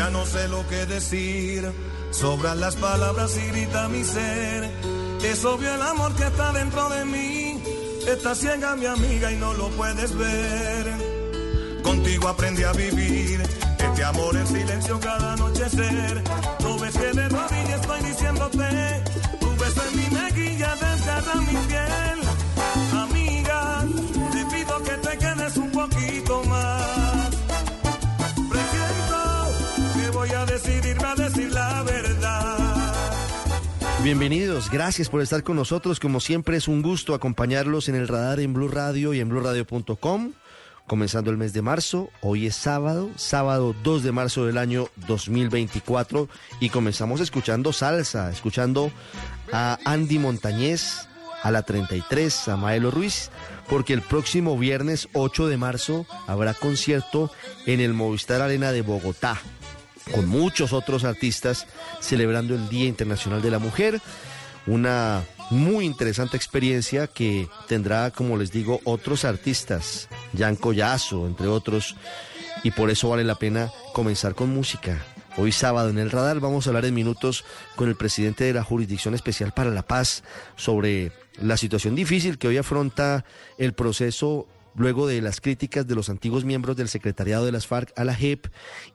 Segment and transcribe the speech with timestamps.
[0.00, 1.70] Ya no sé lo que decir,
[2.10, 4.64] sobran las palabras y grita mi ser.
[5.22, 7.62] Es obvio el amor que está dentro de mí,
[8.08, 11.82] está ciega mi amiga y no lo puedes ver.
[11.82, 13.42] Contigo aprendí a vivir,
[13.76, 16.22] este amor en silencio cada anochecer.
[16.60, 19.04] No ves que de rodillas estoy diciéndote,
[19.38, 22.19] tu beso en mi mejilla desgarra mi piel.
[34.02, 36.00] Bienvenidos, gracias por estar con nosotros.
[36.00, 40.32] Como siempre es un gusto acompañarlos en el radar en Blue Radio y en BlueRadio.com.
[40.86, 46.30] Comenzando el mes de marzo, hoy es sábado, sábado 2 de marzo del año 2024
[46.60, 48.90] y comenzamos escuchando salsa, escuchando
[49.52, 51.06] a Andy Montañez,
[51.42, 53.30] a la 33, a Maelo Ruiz,
[53.68, 57.30] porque el próximo viernes 8 de marzo habrá concierto
[57.66, 59.38] en el Movistar Arena de Bogotá
[60.12, 61.66] con muchos otros artistas
[62.00, 64.00] celebrando el Día Internacional de la Mujer.
[64.66, 71.96] Una muy interesante experiencia que tendrá, como les digo, otros artistas, Jan Collazo, entre otros,
[72.62, 75.04] y por eso vale la pena comenzar con música.
[75.36, 77.44] Hoy sábado en el radar vamos a hablar en minutos
[77.76, 80.22] con el presidente de la Jurisdicción Especial para la Paz
[80.56, 83.24] sobre la situación difícil que hoy afronta
[83.56, 87.92] el proceso luego de las críticas de los antiguos miembros del secretariado de las FARC
[87.96, 88.46] a la JEP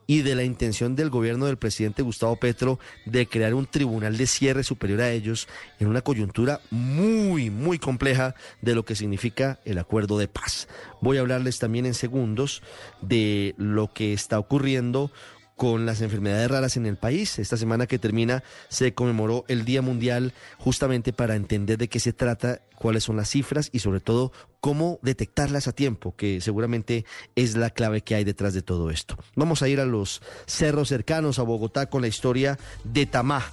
[0.07, 4.27] y de la intención del gobierno del presidente Gustavo Petro de crear un tribunal de
[4.27, 5.47] cierre superior a ellos
[5.79, 10.67] en una coyuntura muy, muy compleja de lo que significa el acuerdo de paz.
[11.01, 12.61] Voy a hablarles también en segundos
[13.01, 15.11] de lo que está ocurriendo
[15.55, 17.39] con las enfermedades raras en el país.
[17.39, 22.13] Esta semana que termina se conmemoró el Día Mundial justamente para entender de qué se
[22.13, 27.05] trata, cuáles son las cifras y sobre todo cómo detectarlas a tiempo, que seguramente
[27.35, 29.17] es la clave que hay detrás de todo esto.
[29.35, 33.43] Vamos a ir a los cerros cercanos a Bogotá con la historia de Tamá,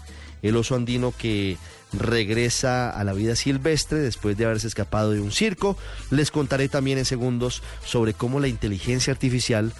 [0.42, 1.56] el oso andino que
[1.92, 5.76] regresa a la vida silvestre después de haberse escapado de un circo.
[6.10, 9.72] Les contaré también en segundos sobre cómo la inteligencia artificial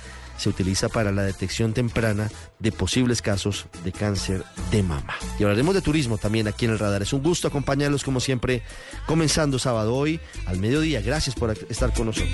[0.43, 5.15] se utiliza para la detección temprana de posibles casos de cáncer de mama.
[5.39, 7.03] Y hablaremos de turismo también aquí en el radar.
[7.03, 8.63] Es un gusto acompañarlos como siempre,
[9.07, 11.01] comenzando sábado hoy al mediodía.
[11.01, 12.33] Gracias por estar con nosotros.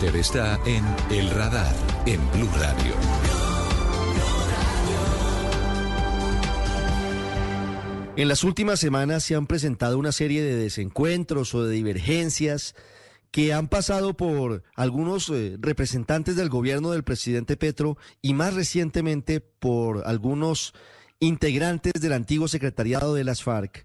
[0.00, 1.74] Usted está en El Radar,
[2.06, 2.94] en Blue Radio.
[8.16, 12.74] En las últimas semanas se han presentado una serie de desencuentros o de divergencias
[13.30, 19.40] que han pasado por algunos eh, representantes del gobierno del presidente Petro y más recientemente
[19.40, 20.72] por algunos
[21.18, 23.84] integrantes del antiguo secretariado de las FARC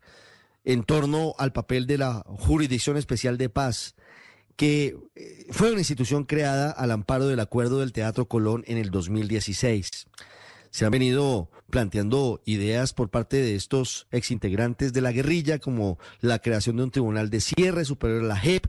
[0.64, 3.96] en torno al papel de la Jurisdicción Especial de Paz
[4.56, 8.90] que eh, fue una institución creada al amparo del acuerdo del Teatro Colón en el
[8.90, 10.08] 2016.
[10.72, 16.40] Se han venido planteando ideas por parte de estos exintegrantes de la guerrilla, como la
[16.40, 18.68] creación de un tribunal de cierre superior a la JEP,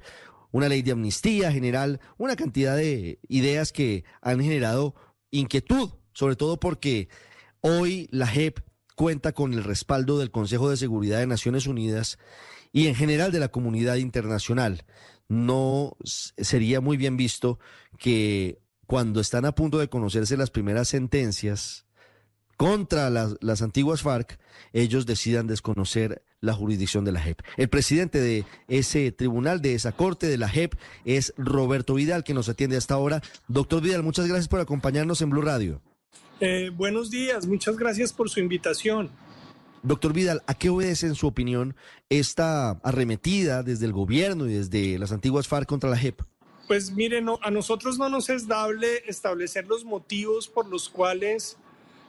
[0.52, 4.94] una ley de amnistía general, una cantidad de ideas que han generado
[5.30, 7.08] inquietud, sobre todo porque
[7.60, 8.60] hoy la JEP
[8.94, 12.18] cuenta con el respaldo del Consejo de Seguridad de Naciones Unidas
[12.72, 14.84] y en general de la comunidad internacional
[15.28, 15.96] no
[16.36, 17.58] sería muy bien visto
[17.98, 21.86] que cuando están a punto de conocerse las primeras sentencias
[22.56, 24.38] contra las, las, antiguas FARC,
[24.72, 27.40] ellos decidan desconocer la jurisdicción de la JEP.
[27.56, 30.74] El presidente de ese tribunal, de esa corte de la JEP,
[31.04, 33.22] es Roberto Vidal, que nos atiende hasta ahora.
[33.48, 35.82] Doctor Vidal, muchas gracias por acompañarnos en Blue Radio.
[36.40, 39.10] Eh, buenos días, muchas gracias por su invitación.
[39.82, 41.76] Doctor Vidal, ¿a qué obedece, en su opinión,
[42.08, 46.20] esta arremetida desde el gobierno y desde las antiguas FARC contra la JEP?
[46.66, 51.56] Pues miren, a nosotros no nos es dable establecer los motivos por los cuales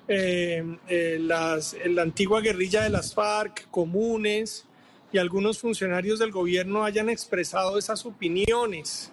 [0.08, 4.66] eh, eh, las, la antigua guerrilla de las FARC, comunes
[5.12, 9.12] y algunos funcionarios del gobierno hayan expresado esas opiniones.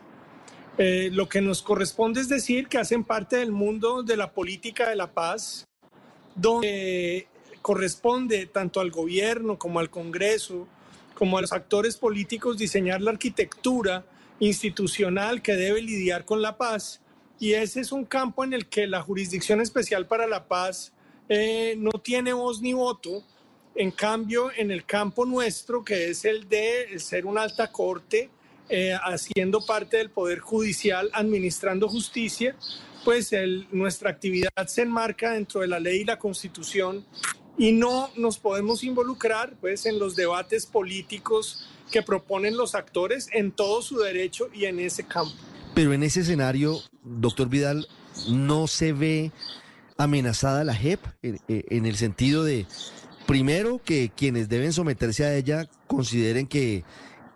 [0.78, 4.88] Eh, lo que nos corresponde es decir que hacen parte del mundo de la política
[4.88, 5.68] de la paz,
[6.34, 7.28] donde
[7.64, 10.69] corresponde tanto al gobierno como al Congreso,
[11.14, 14.05] como a los actores políticos diseñar la arquitectura
[14.38, 17.00] institucional que debe lidiar con la paz.
[17.40, 20.93] Y ese es un campo en el que la Jurisdicción Especial para la Paz
[21.31, 23.25] eh, no tiene voz ni voto.
[23.75, 28.28] En cambio, en el campo nuestro, que es el de ser una alta corte,
[28.69, 32.56] eh, haciendo parte del Poder Judicial, administrando justicia,
[33.06, 33.31] pues
[33.70, 37.06] nuestra actividad se enmarca dentro de la ley y la constitución
[37.56, 43.52] y no nos podemos involucrar pues en los debates políticos que proponen los actores en
[43.52, 45.34] todo su derecho y en ese campo.
[45.74, 47.86] Pero en ese escenario, doctor Vidal,
[48.28, 49.32] no se ve
[49.96, 52.66] amenazada la JEP en el sentido de,
[53.26, 56.84] primero, que quienes deben someterse a ella consideren que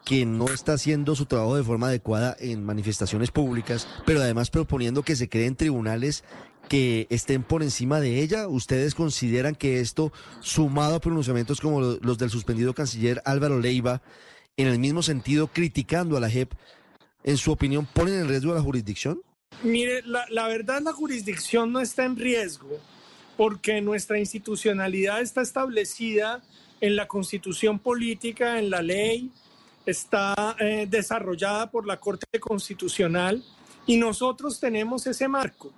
[0.08, 5.02] que no está haciendo su trabajo de forma adecuada en manifestaciones públicas, pero además proponiendo
[5.02, 6.24] que se creen tribunales
[6.68, 8.46] que estén por encima de ella.
[8.46, 14.02] ¿Ustedes consideran que esto, sumado a pronunciamientos como los del suspendido canciller Álvaro Leiva,
[14.56, 16.52] en el mismo sentido criticando a la JEP,
[17.24, 19.22] en su opinión, ponen en riesgo a la jurisdicción?
[19.62, 22.78] Mire, la, verdad la jurisdicción no está en riesgo
[23.36, 26.42] porque nuestra institucionalidad está establecida
[26.80, 29.30] en la constitución política, en la ley,
[29.86, 33.42] está eh, desarrollada por la Corte Constitucional
[33.86, 35.72] y nosotros tenemos ese marco.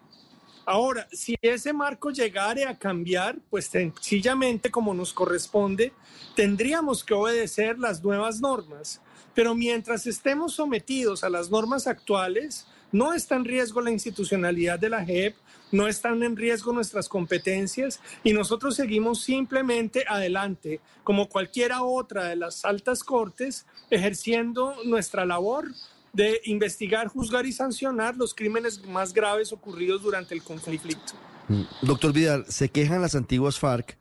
[0.67, 5.93] Ahora, si ese marco llegare a cambiar, pues sencillamente como nos corresponde,
[6.37, 9.01] tendríamos que obedecer las nuevas normas.
[9.35, 14.89] Pero mientras estemos sometidos a las normas actuales, no está en riesgo la institucionalidad de
[14.89, 15.37] la JEP,
[15.73, 22.37] no están en riesgo nuestras competencias y nosotros seguimos simplemente adelante, como cualquiera otra de
[22.37, 25.69] las altas cortes, ejerciendo nuestra labor
[26.13, 31.13] de investigar, juzgar y sancionar los crímenes más graves ocurridos durante el conflicto.
[31.49, 33.99] Mm, doctor Vidal, se quejan las antiguas FARC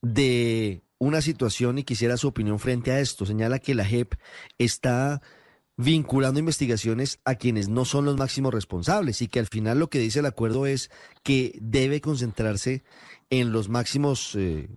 [0.00, 3.26] de una situación y quisiera su opinión frente a esto.
[3.26, 4.14] Señala que la JEP
[4.58, 5.20] está
[5.76, 9.98] vinculando investigaciones a quienes no son los máximos responsables y que al final lo que
[9.98, 10.90] dice el acuerdo es
[11.22, 12.84] que debe concentrarse
[13.30, 14.68] en los máximos eh,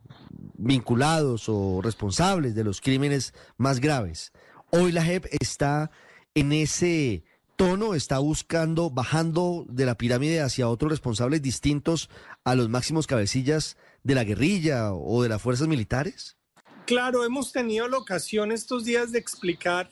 [0.58, 4.32] vinculados o responsables de los crímenes más graves.
[4.72, 5.92] Hoy la JEP está
[6.36, 7.24] en ese
[7.56, 12.10] tono, está buscando, bajando de la pirámide hacia otros responsables distintos
[12.44, 16.38] a los máximos cabecillas de la guerrilla o de las fuerzas militares?
[16.86, 19.90] Claro, hemos tenido la ocasión estos días de explicar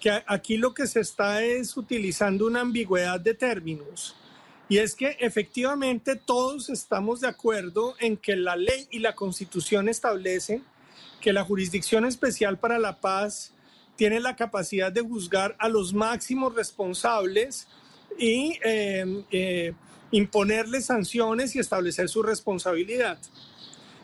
[0.00, 4.14] que aquí lo que se está es utilizando una ambigüedad de términos.
[4.68, 9.88] Y es que efectivamente todos estamos de acuerdo en que la ley y la constitución
[9.88, 10.64] establecen
[11.20, 13.53] que la Jurisdicción Especial para la Paz
[13.96, 17.68] tiene la capacidad de juzgar a los máximos responsables
[18.18, 19.72] y eh, eh,
[20.10, 23.18] imponerles sanciones y establecer su responsabilidad.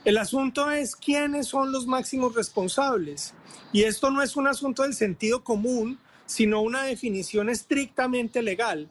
[0.05, 3.35] El asunto es quiénes son los máximos responsables.
[3.73, 8.89] Y esto no es un asunto del sentido común, sino una definición estrictamente legal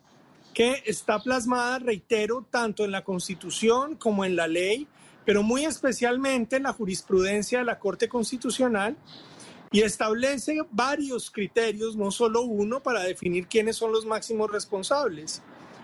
[0.53, 4.88] que está plasmada, reitero, tanto en la Constitución como en la ley,
[5.25, 8.96] pero muy especialmente en la jurisprudencia de la Corte Constitucional
[9.71, 15.41] y establece varios criterios, no solo uno, para definir quiénes son los máximos responsables.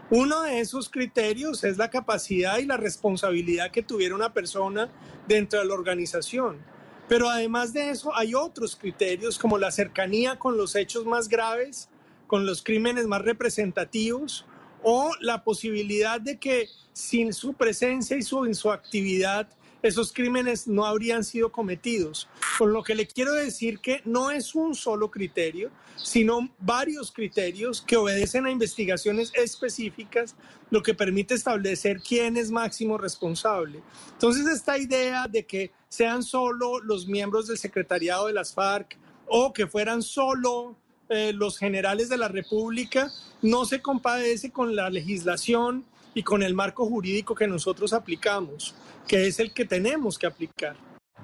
[0.10, 4.90] Uno de esos criterios es la capacidad y la responsabilidad que tuviera una persona
[5.28, 6.60] dentro de la organización.
[7.08, 11.90] Pero además de eso hay otros criterios como la cercanía con los hechos más graves,
[12.28, 14.46] con los crímenes más representativos
[14.84, 19.48] o la posibilidad de que sin su presencia y su, en su actividad
[19.86, 22.28] esos crímenes no habrían sido cometidos.
[22.58, 27.82] Con lo que le quiero decir que no es un solo criterio, sino varios criterios
[27.82, 30.36] que obedecen a investigaciones específicas,
[30.72, 33.84] lo que permite establecer quién es máximo responsable.
[34.14, 39.54] Entonces, esta idea de que sean solo los miembros del secretariado de las FARC o
[39.54, 40.76] que fueran solo
[41.10, 43.12] eh, los generales de la República
[43.44, 48.74] no se compadece con la legislación y con el marco jurídico que nosotros aplicamos
[49.08, 50.76] que es el que tenemos que aplicar.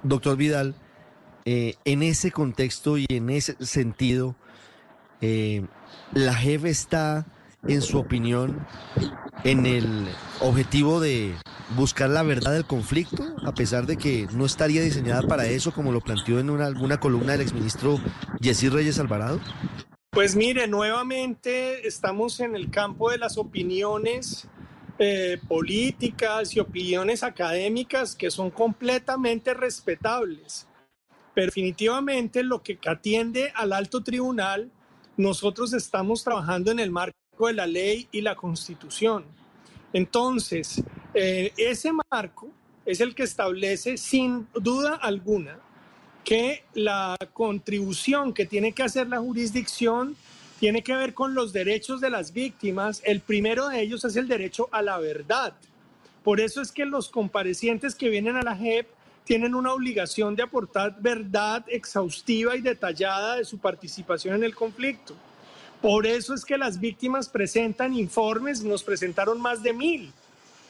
[0.04, 0.76] Doctor Vidal,
[1.46, 4.36] eh, en ese contexto y en ese sentido,
[5.22, 5.66] eh,
[6.14, 7.26] la JEP está
[7.68, 8.66] en su opinión,
[9.44, 10.08] en el
[10.40, 11.36] objetivo de
[11.76, 15.92] buscar la verdad del conflicto, a pesar de que no estaría diseñada para eso, como
[15.92, 18.00] lo planteó en una, alguna columna del exministro
[18.42, 19.40] Jessy Reyes Alvarado?
[20.10, 24.48] Pues mire, nuevamente estamos en el campo de las opiniones
[25.04, 30.68] eh, políticas y opiniones académicas que son completamente respetables.
[31.34, 34.70] Pero definitivamente lo que atiende al alto tribunal,
[35.18, 37.16] nosotros estamos trabajando en el marco
[37.48, 39.26] de la ley y la constitución.
[39.92, 40.84] Entonces,
[41.16, 42.52] eh, ese marco
[42.86, 45.58] es el que establece sin duda alguna
[46.24, 50.16] que la contribución que tiene que hacer la jurisdicción
[50.62, 53.02] tiene que ver con los derechos de las víctimas.
[53.04, 55.54] El primero de ellos es el derecho a la verdad.
[56.24, 58.88] Por eso es que los comparecientes que vienen a la JEP
[59.26, 65.16] tienen una obligación de aportar verdad exhaustiva y detallada de su participación en el conflicto.
[65.82, 70.14] Por eso es que las víctimas presentan informes, nos presentaron más de mil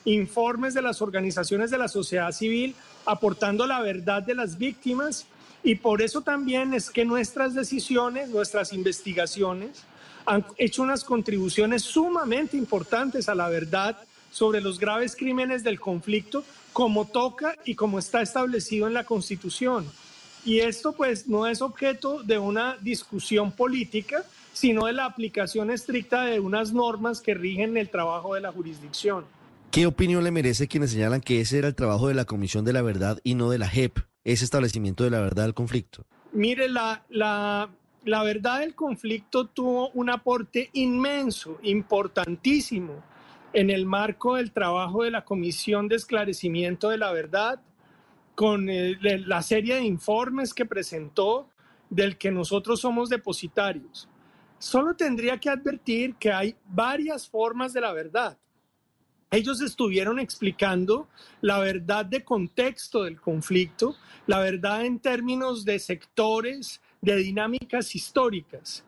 [0.05, 5.27] informes de las organizaciones de la sociedad civil aportando la verdad de las víctimas
[5.63, 9.83] y por eso también es que nuestras decisiones, nuestras investigaciones
[10.25, 13.97] han hecho unas contribuciones sumamente importantes a la verdad
[14.31, 19.85] sobre los graves crímenes del conflicto como toca y como está establecido en la Constitución.
[20.45, 26.23] Y esto pues no es objeto de una discusión política, sino de la aplicación estricta
[26.23, 29.25] de unas normas que rigen el trabajo de la jurisdicción.
[29.69, 32.73] ¿Qué opinión le merece quienes señalan que ese era el trabajo de la Comisión de
[32.73, 36.05] la Verdad y no de la JEP, ese establecimiento de la verdad del conflicto?
[36.33, 37.69] Mire, la, la,
[38.23, 43.03] verdad del conflicto tuvo un aporte inmenso, importantísimo,
[43.53, 47.61] en el marco del trabajo de la Comisión de Esclarecimiento de la Verdad,
[48.33, 51.49] con eh, la serie de informes que presentó
[51.89, 54.07] del que nosotros somos depositarios.
[54.57, 58.37] Solo tendría que advertir que hay varias formas de la verdad.
[59.33, 61.07] Ellos estuvieron explicando
[61.39, 63.95] la verdad de contexto del conflicto,
[64.27, 68.83] la verdad en términos de sectores, de dinámicas históricas.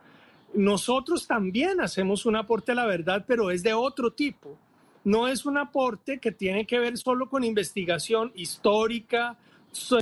[0.54, 4.58] Nosotros también hacemos un aporte a la verdad, pero es de otro tipo.
[5.06, 9.38] No es un aporte que tiene que ver solo con investigación histórica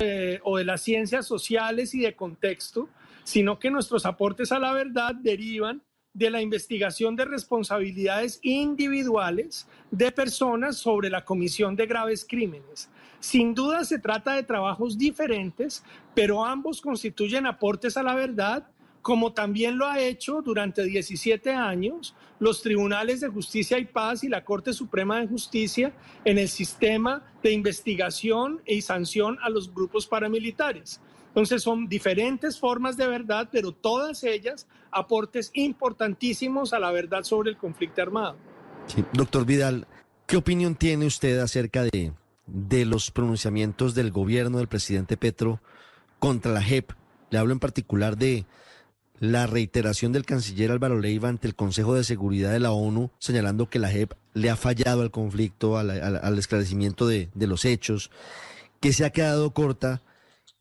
[0.00, 2.88] eh, o de las ciencias sociales y de contexto,
[3.22, 5.82] sino que nuestros aportes a la verdad derivan
[6.14, 12.90] de la investigación de responsabilidades individuales de personas sobre la comisión de graves crímenes.
[13.18, 15.82] Sin duda se trata de trabajos diferentes,
[16.14, 18.68] pero ambos constituyen aportes a la verdad,
[19.00, 24.28] como también lo ha hecho durante 17 años los tribunales de justicia y paz y
[24.28, 25.92] la Corte Suprema de Justicia
[26.24, 31.00] en el sistema de investigación y sanción a los grupos paramilitares.
[31.32, 37.48] Entonces son diferentes formas de verdad, pero todas ellas aportes importantísimos a la verdad sobre
[37.48, 38.36] el conflicto armado.
[39.14, 39.86] Doctor Vidal,
[40.26, 42.12] ¿qué opinión tiene usted acerca de,
[42.46, 45.62] de los pronunciamientos del gobierno del presidente Petro
[46.18, 46.92] contra la JEP?
[47.30, 48.44] Le hablo en particular de
[49.18, 53.70] la reiteración del canciller Álvaro Leiva ante el Consejo de Seguridad de la ONU, señalando
[53.70, 58.10] que la JEP le ha fallado al conflicto, al, esclarecimiento de, de los hechos,
[58.80, 60.02] que se ha quedado corta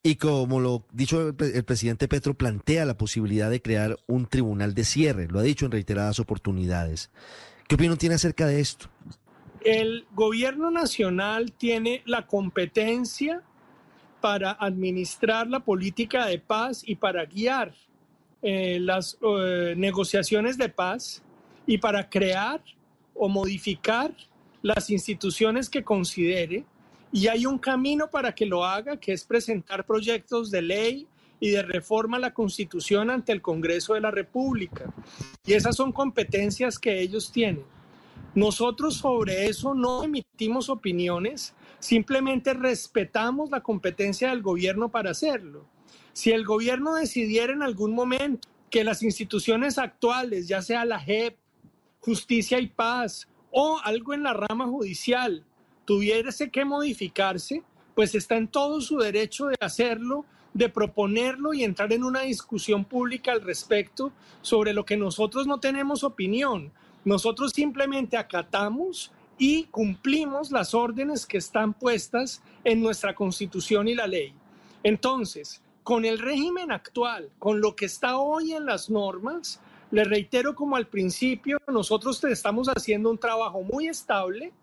[0.04, 4.84] y como lo dicho el, presidente Petro plantea la posibilidad de crear un tribunal de
[4.84, 7.12] cierre, lo ha dicho en reiteradas oportunidades.
[7.68, 8.88] ¿Qué opinión tiene acerca de esto?
[9.64, 13.44] El gobierno nacional tiene la competencia
[14.22, 17.74] para administrar la política de paz y para guiar
[18.42, 21.22] eh, las eh, negociaciones de paz
[21.68, 22.62] y para crear
[23.14, 24.16] o modificar
[24.64, 26.66] las instituciones que considere
[27.12, 31.08] y hay un camino para que lo haga, que es presentar proyectos de ley
[31.40, 34.94] y de reforma a la Constitución ante el Congreso de la República.
[35.46, 37.66] Y esas son competencias que ellos tienen.
[38.34, 45.66] Nosotros sobre eso no emitimos opiniones, simplemente respetamos la competencia del gobierno para hacerlo.
[46.14, 51.36] Si el gobierno decidiera en algún momento que las instituciones actuales, ya sea la JEP,
[52.00, 55.46] Justicia y Paz o algo en la rama judicial,
[55.92, 57.64] tuviese que modificarse,
[57.96, 62.86] pues está en todo su derecho de hacerlo, de proponerlo y entrar en una discusión
[62.86, 66.72] pública al respecto sobre lo que nosotros no tenemos opinión.
[67.04, 74.08] Nosotros simplemente acatamos y cumplimos las órdenes que están puestas en nuestra constitución y la
[74.08, 74.34] ley.
[74.84, 79.60] Entonces, con el régimen actual, con lo que está hoy en las normas,
[79.92, 84.54] le reitero como al principio, nosotros estamos haciendo un trabajo muy estable,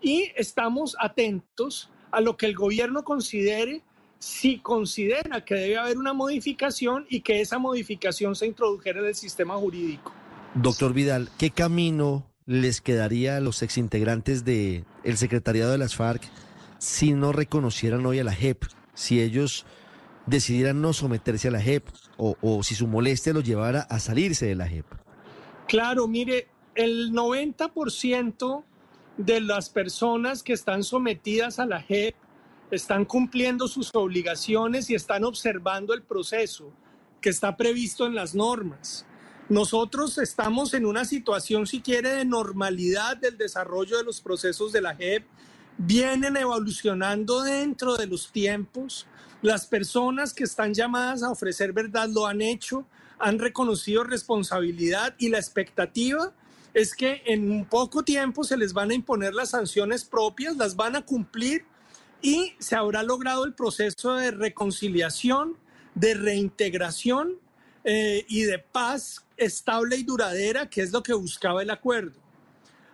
[0.00, 3.82] y estamos atentos a lo que el gobierno considere
[4.18, 9.14] si considera que debe haber una modificación y que esa modificación se introdujera en el
[9.14, 10.12] sistema jurídico.
[10.54, 16.22] Doctor Vidal, ¿qué camino les quedaría a los exintegrantes del el secretariado de las FARC
[16.78, 18.64] si no reconocieran hoy a la JEP?
[18.94, 19.66] Si ellos
[20.26, 21.86] decidieran no someterse a la JEP
[22.16, 24.86] o, o si su molestia los llevara a salirse de la JEP.
[25.68, 28.64] Claro, mire, el 90%
[29.18, 32.14] de las personas que están sometidas a la JEP
[32.70, 36.72] están cumpliendo sus obligaciones y están observando el proceso
[37.20, 39.04] que está previsto en las normas.
[39.48, 44.82] Nosotros estamos en una situación, si quiere, de normalidad del desarrollo de los procesos de
[44.82, 45.26] la JEP.
[45.78, 49.06] Vienen evolucionando dentro de los tiempos.
[49.42, 52.86] Las personas que están llamadas a ofrecer verdad lo han hecho,
[53.18, 56.32] han reconocido responsabilidad y la expectativa
[56.74, 60.96] es que en poco tiempo se les van a imponer las sanciones propias, las van
[60.96, 61.64] a cumplir
[62.20, 65.56] y se habrá logrado el proceso de reconciliación,
[65.94, 67.38] de reintegración
[67.84, 72.18] eh, y de paz estable y duradera, que es lo que buscaba el acuerdo.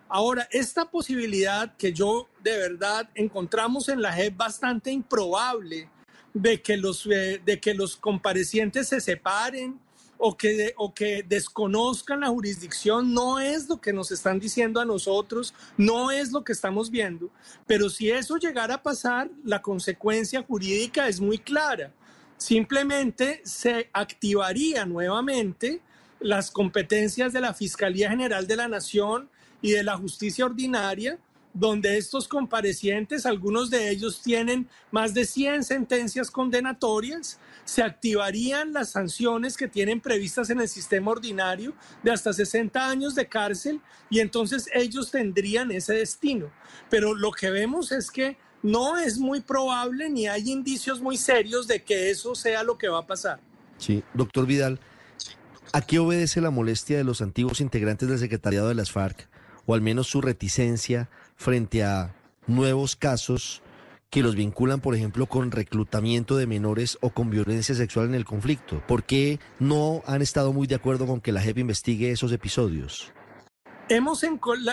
[0.09, 5.88] Ahora, esta posibilidad que yo de verdad encontramos en la JEP bastante improbable
[6.35, 9.81] de que los, eh, de que los comparecientes se separen,
[10.18, 14.85] o que, o que desconozcan la jurisdicción no es lo que nos están diciendo a
[14.85, 17.30] nosotros, no es lo que estamos viendo,
[17.66, 21.92] pero si eso llegara a pasar, la consecuencia jurídica es muy clara.
[22.37, 25.80] Simplemente se activaría nuevamente
[26.21, 29.28] las competencias de la Fiscalía General de la Nación
[29.62, 31.18] y de la Justicia Ordinaria
[31.54, 38.90] donde estos comparecientes, algunos de ellos tienen más de 100 sentencias condenatorias, se activarían las
[38.90, 43.80] sanciones que tienen previstas en el sistema ordinario de hasta 60 años de cárcel
[44.11, 46.50] y entonces ellos tendrían ese destino.
[46.90, 51.66] Pero lo que vemos es que no es muy probable ni hay indicios muy serios
[51.66, 53.40] de que eso sea lo que va a pasar.
[53.78, 54.78] Sí, doctor Vidal,
[55.73, 59.28] ¿a qué obedece la molestia de los antiguos integrantes del secretariado de las FARC?
[59.66, 62.14] o al menos su reticencia frente a
[62.47, 63.62] nuevos casos
[64.14, 68.24] que los vinculan, por ejemplo, con reclutamiento de menores o con violencia sexual en el
[68.24, 68.81] conflicto?
[68.87, 73.12] ¿Por qué no han estado muy de acuerdo con que la JEP investigue esos episodios?
[73.88, 74.24] Hemos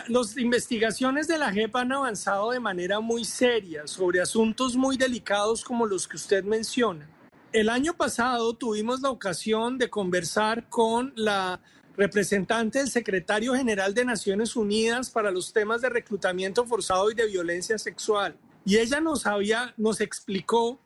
[0.10, 5.63] las investigaciones de la JEP han avanzado de manera muy seria sobre asuntos muy delicados
[5.63, 7.10] como los que usted menciona.
[7.51, 11.60] El año pasado tuvimos la ocasión de conversar con la
[11.97, 17.25] representante del secretario general de Naciones Unidas para los temas de reclutamiento forzado y de
[17.25, 18.38] violencia sexual.
[18.65, 20.80] Y ella nos había, nos explicó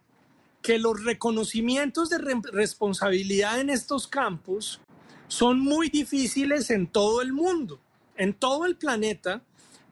[0.62, 2.18] que los reconocimientos de
[2.52, 4.82] responsabilidad en estos campos
[5.28, 7.80] son muy difíciles en todo el mundo,
[8.16, 9.42] en todo el planeta.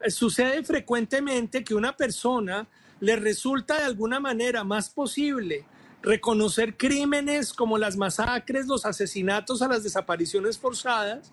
[0.00, 2.66] Eh, sucede frecuentemente que una persona
[3.00, 5.64] le resulta de alguna manera más posible
[6.02, 11.32] reconocer crímenes como las masacres, los asesinatos a las desapariciones forzadas,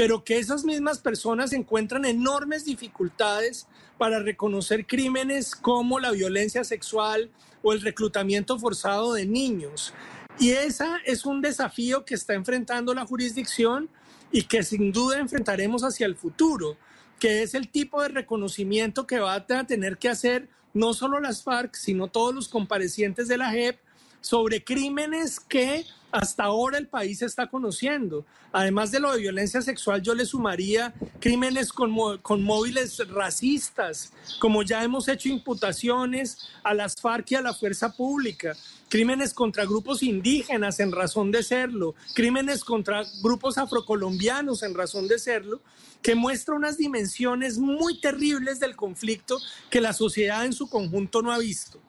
[0.00, 3.66] pero que esas mismas personas encuentran enormes dificultades
[3.98, 7.30] para reconocer crímenes como la violencia sexual
[7.62, 9.92] o el reclutamiento forzado de niños.
[10.38, 13.90] Y ese es un desafío que está enfrentando la jurisdicción
[14.32, 16.78] y que sin duda enfrentaremos hacia el futuro,
[17.18, 21.42] que es el tipo de reconocimiento que va a tener que hacer no solo las
[21.42, 23.78] FARC, sino todos los comparecientes de la JEP
[24.20, 28.26] sobre crímenes que hasta ahora el país está conociendo.
[28.52, 34.62] Además de lo de violencia sexual, yo le sumaría crímenes con, con, móviles racistas, como
[34.62, 38.56] ya hemos hecho imputaciones a las FARC y a la fuerza pública,
[38.88, 45.20] crímenes contra grupos indígenas en razón de serlo, crímenes contra grupos afrocolombianos en razón de
[45.20, 45.60] serlo,
[46.02, 51.30] que muestra unas dimensiones muy terribles del conflicto que la sociedad en su conjunto no
[51.30, 51.80] ha visto.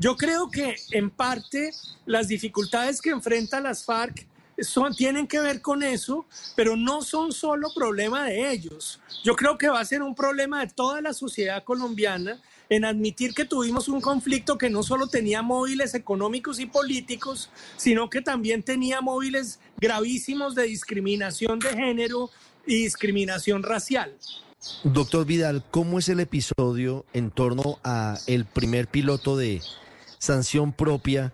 [0.00, 1.72] Yo creo que en parte
[2.06, 4.28] las dificultades que enfrenta las FARC
[4.60, 9.00] son, tienen que ver con eso, pero no son solo problema de ellos.
[9.24, 13.34] Yo creo que va a ser un problema de toda la sociedad colombiana en admitir
[13.34, 18.62] que tuvimos un conflicto que no solo tenía móviles económicos y políticos, sino que también
[18.62, 22.30] tenía móviles gravísimos de discriminación de género
[22.64, 24.16] y discriminación racial.
[24.84, 29.60] Doctor Vidal, ¿cómo es el episodio en torno a el primer piloto de
[30.18, 31.32] sanción propia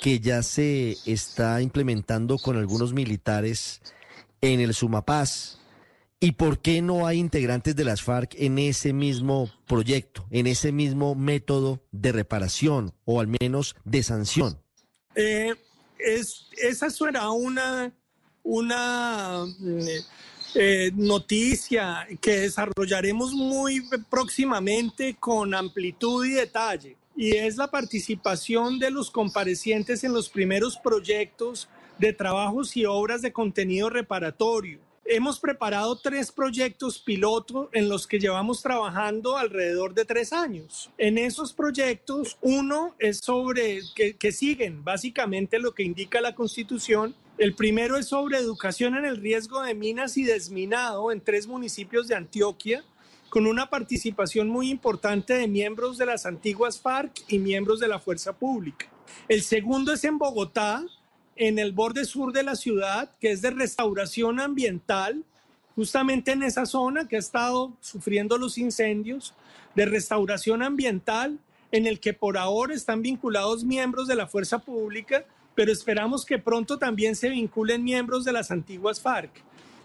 [0.00, 3.80] que ya se está implementando con algunos militares
[4.40, 5.58] en el Sumapaz.
[6.20, 10.70] ¿Y por qué no hay integrantes de las FARC en ese mismo proyecto, en ese
[10.70, 14.60] mismo método de reparación o al menos de sanción?
[15.14, 15.54] Eh,
[15.98, 17.90] es, esa suena una,
[18.42, 19.46] una
[20.54, 28.90] eh, noticia que desarrollaremos muy próximamente con amplitud y detalle y es la participación de
[28.90, 31.68] los comparecientes en los primeros proyectos
[31.98, 34.78] de trabajos y obras de contenido reparatorio.
[35.04, 40.88] hemos preparado tres proyectos piloto en los que llevamos trabajando alrededor de tres años.
[40.98, 47.54] En esos proyectos, uno es sobre que, siguen básicamente lo que indica la Constitución el
[47.54, 52.14] primero es sobre educación en el riesgo de minas y desminado en tres municipios de
[52.14, 52.84] Antioquia,
[53.30, 58.00] con una participación muy importante de miembros de las antiguas FARC y miembros de la
[58.00, 58.86] Fuerza Pública.
[59.28, 60.84] El segundo es en Bogotá,
[61.36, 65.24] en el borde sur de la ciudad, que es de restauración ambiental,
[65.76, 69.34] justamente en esa zona que ha estado sufriendo los incendios,
[69.76, 71.38] de restauración ambiental,
[71.70, 76.38] en el que por ahora están vinculados miembros de la Fuerza Pública pero esperamos que
[76.38, 79.30] pronto también se vinculen miembros de las antiguas FARC.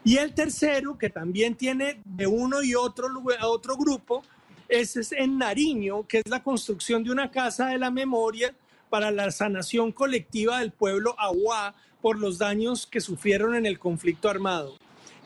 [0.05, 3.07] Y el tercero, que también tiene de uno y otro,
[3.41, 4.21] otro grupo,
[4.69, 8.53] es en Nariño, que es la construcción de una casa de la memoria
[8.91, 14.29] para la sanación colectiva del pueblo Aguá por los daños que sufrieron en el conflicto
[14.29, 14.77] armado.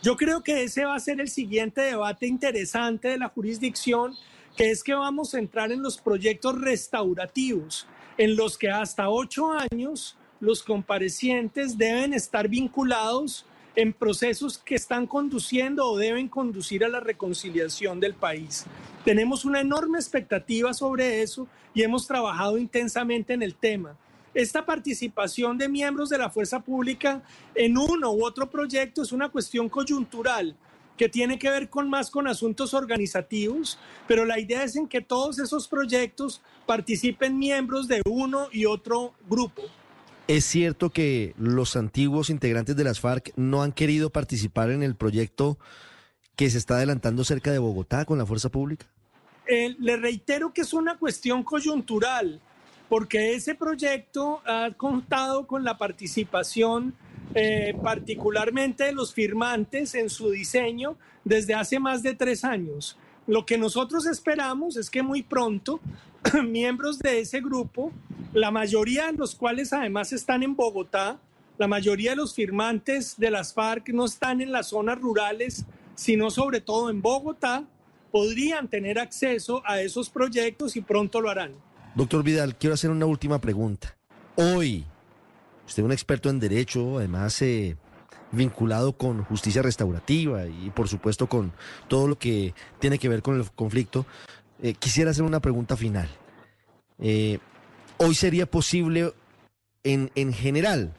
[0.01, 4.15] Yo creo que ese va a ser el siguiente debate interesante de la jurisdicción,
[4.55, 7.85] que es que vamos a entrar en los proyectos restaurativos,
[8.17, 15.07] en los que hasta ocho años los comparecientes deben estar vinculados en procesos que están
[15.07, 18.65] conduciendo o deben conducir a la reconciliación del país.
[19.05, 23.95] Tenemos una enorme expectativa sobre eso y hemos trabajado intensamente en el tema.
[24.33, 27.23] Esta participación de miembros de la fuerza pública
[27.55, 30.55] en uno u otro proyecto es una cuestión coyuntural
[30.97, 34.99] que tiene que ver con más con asuntos organizativos, pero la idea es en que
[34.99, 39.61] todos esos proyectos participen miembros de uno y otro grupo.
[40.29, 44.93] ¿Es cierto que los antiguos integrantes de las FARC no han querido participar en el
[44.95, 45.57] proyecto
[46.35, 48.85] que se está adelantando cerca de Bogotá con la fuerza pública?
[49.47, 52.39] Eh, le reitero que es una cuestión coyuntural,
[52.89, 56.93] porque ese proyecto ha contado con la participación
[57.33, 62.99] eh, particularmente de los firmantes en su diseño desde hace más de tres años.
[63.29, 65.79] Lo que nosotros esperamos es que muy pronto
[66.47, 67.91] miembros de ese grupo
[68.33, 71.19] la mayoría de los cuales además están en Bogotá,
[71.59, 75.63] la mayoría de los firmantes de las FARC no están en las zonas rurales,
[75.93, 77.65] sino sobre todo en Bogotá,
[78.11, 81.53] podrían tener acceso a esos proyectos y pronto lo harán.
[81.93, 83.95] Doctor Vidal, quiero hacer una última pregunta.
[84.37, 84.85] Hoy,
[85.67, 87.77] usted es un experto en derecho, además eh,
[88.31, 91.51] vinculado con justicia restaurativa y por supuesto con
[91.87, 94.05] todo lo que tiene que ver con el conflicto,
[94.61, 96.09] eh, quisiera hacer una pregunta final.
[96.99, 97.39] Eh,
[97.97, 99.13] hoy sería posible
[99.83, 100.93] en, en general,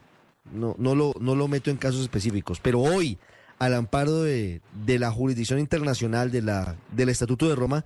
[0.52, 3.18] no, no, lo, no lo meto en casos específicos, pero hoy,
[3.58, 7.84] al amparo de, de la jurisdicción internacional de la, del Estatuto de Roma,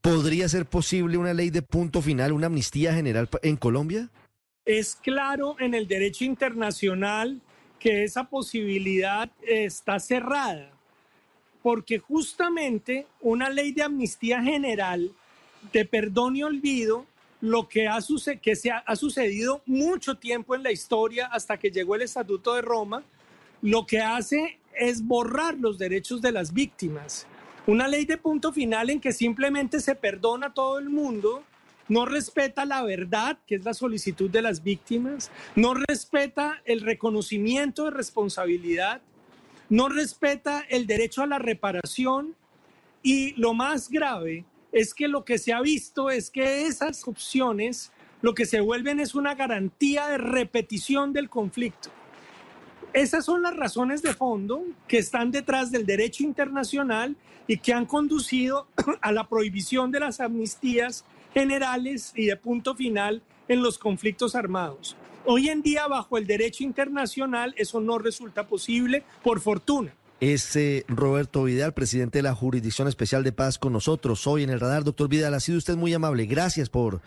[0.00, 4.10] ¿podría ser posible una ley de punto final, una amnistía general en Colombia?
[4.64, 7.40] Es claro en el derecho internacional
[7.82, 10.70] que esa posibilidad está cerrada,
[11.64, 15.10] porque justamente una ley de amnistía general
[15.72, 17.06] de perdón y olvido
[17.40, 17.98] lo que, ha,
[18.40, 22.62] que se ha, sucedido mucho tiempo en la historia hasta que llegó el Estatuto de
[22.62, 23.02] Roma,
[23.62, 27.26] lo que hace es borrar los derechos de las víctimas.
[27.66, 31.42] Una ley de punto final en que simplemente se perdona a todo el mundo,
[31.92, 37.84] no respeta la verdad, que es la solicitud de las víctimas, no respeta el reconocimiento
[37.84, 39.02] de responsabilidad,
[39.68, 42.34] no respeta el derecho a la reparación
[43.02, 47.92] y lo más grave es que lo que se ha visto es que esas opciones
[48.22, 51.90] lo que se vuelven es una garantía de repetición del conflicto.
[52.94, 57.84] Esas son las razones de fondo que están detrás del derecho internacional y que han
[57.84, 58.66] conducido
[59.02, 64.96] a la prohibición de las amnistías generales y de punto final en los conflictos armados.
[65.24, 71.42] Hoy en día, bajo el derecho internacional, eso no resulta posible, por fortuna es Roberto
[71.42, 74.84] Vidal, presidente de la Jurisdicción Especial de Paz con nosotros hoy en el radar.
[74.84, 76.26] Doctor Vidal, ha sido usted muy amable.
[76.26, 77.00] Gracias por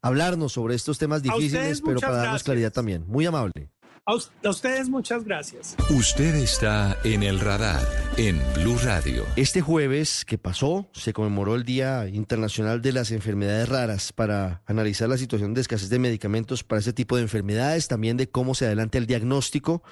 [0.00, 3.04] hablarnos sobre estos temas difíciles, pero para darnos claridad también.
[3.08, 3.68] Muy amable.
[4.04, 5.76] A, ustedes muchas gracias.
[5.88, 7.86] Usted está en el radar
[8.16, 9.24] en Blue Radio.
[9.36, 15.08] Este jueves que pasó se conmemoró el Día Internacional de las Enfermedades Raras para analizar
[15.08, 18.66] la situación de escasez de medicamentos para ese tipo de enfermedades, también de cómo se
[18.66, 19.84] adelanta el diagnóstico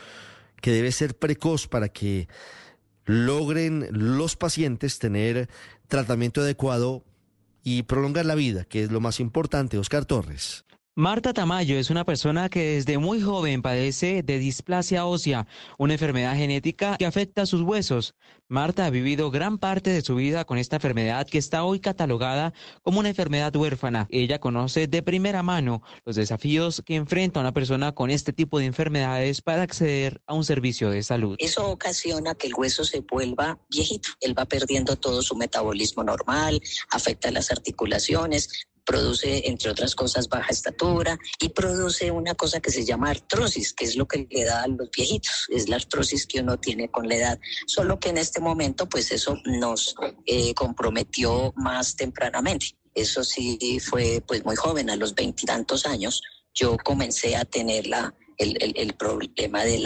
[0.60, 2.26] que debe ser precoz para que
[3.04, 5.48] logren los pacientes tener
[5.86, 7.04] tratamiento adecuado
[7.62, 9.78] y prolongar la vida, que es lo más importante.
[9.78, 10.64] Oscar Torres.
[10.96, 15.46] Marta Tamayo es una persona que desde muy joven padece de displasia ósea,
[15.78, 18.16] una enfermedad genética que afecta a sus huesos.
[18.48, 22.52] Marta ha vivido gran parte de su vida con esta enfermedad que está hoy catalogada
[22.82, 24.08] como una enfermedad huérfana.
[24.10, 28.64] Ella conoce de primera mano los desafíos que enfrenta una persona con este tipo de
[28.64, 31.36] enfermedades para acceder a un servicio de salud.
[31.38, 34.08] Eso ocasiona que el hueso se vuelva viejito.
[34.20, 40.48] Él va perdiendo todo su metabolismo normal, afecta las articulaciones, produce, entre otras cosas, baja
[40.50, 44.64] estatura y produce una cosa que se llama artrosis, que es lo que le da
[44.64, 48.18] a los viejitos, es la artrosis que uno tiene con la edad, solo que en
[48.18, 49.94] este momento pues eso nos
[50.26, 52.66] eh, comprometió más tempranamente.
[52.92, 56.20] Eso sí fue pues muy joven, a los veintitantos años,
[56.52, 59.78] yo comencé a tener la, el, problema de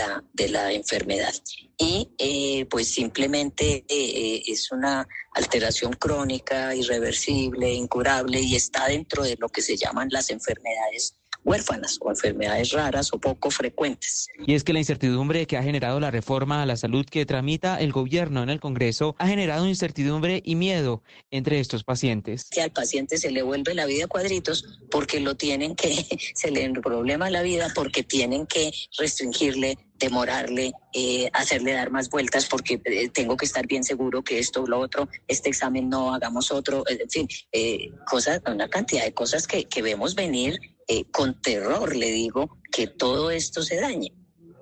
[0.49, 1.35] la, enfermedad.
[1.77, 9.37] Y eh, pues simplemente eh, es una alteración crónica, irreversible, incurable y está dentro de
[9.38, 14.28] lo que se llaman las enfermedades huérfanas o enfermedades raras o poco frecuentes.
[14.46, 17.78] Y es que la incertidumbre que ha generado la reforma a la salud que tramita
[17.80, 22.46] el gobierno en el Congreso ha generado incertidumbre y miedo entre estos pacientes.
[22.50, 25.94] Que al paciente se le vuelve la vida a cuadritos porque lo tienen que,
[26.35, 32.46] se le problema la vida porque tienen que restringirle demorarle, eh, hacerle dar más vueltas
[32.46, 36.12] porque eh, tengo que estar bien seguro que esto o lo otro, este examen no,
[36.12, 41.05] hagamos otro, en fin, eh, cosas, una cantidad de cosas que, que vemos venir eh,
[41.11, 44.12] con terror le digo que todo esto se dañe.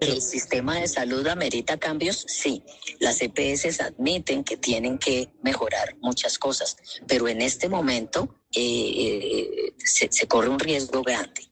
[0.01, 2.25] ¿El sistema de salud amerita cambios?
[2.27, 2.65] Sí.
[2.99, 10.27] Las EPS admiten que tienen que mejorar muchas cosas, pero en este momento eh, se,
[10.27, 11.49] corre un riesgo grande.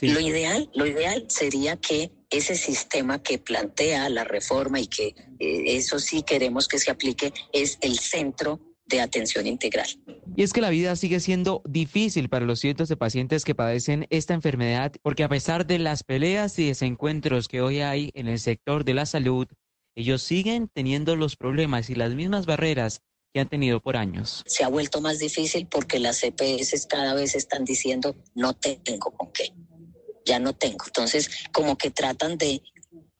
[0.00, 5.76] Lo, ideal, lo ideal sería que ese sistema que plantea la reforma y que eh,
[5.76, 9.88] eso sí queremos que se aplique es el centro de atención integral.
[10.36, 14.06] Y es que la vida sigue siendo difícil para los cientos de pacientes que padecen
[14.10, 18.38] esta enfermedad, porque a pesar de las peleas y desencuentros que hoy hay en el
[18.38, 19.46] sector de la salud,
[19.94, 23.00] ellos siguen teniendo los problemas y las mismas barreras
[23.32, 24.42] que han tenido por años.
[24.46, 29.32] Se ha vuelto más difícil porque las EPS cada vez están diciendo no tengo con
[29.32, 29.52] qué,
[30.24, 30.84] ya no tengo.
[30.86, 32.62] Entonces, como que tratan de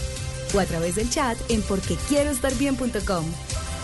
[0.54, 3.24] o a través del chat en porquequieroestarbien.com.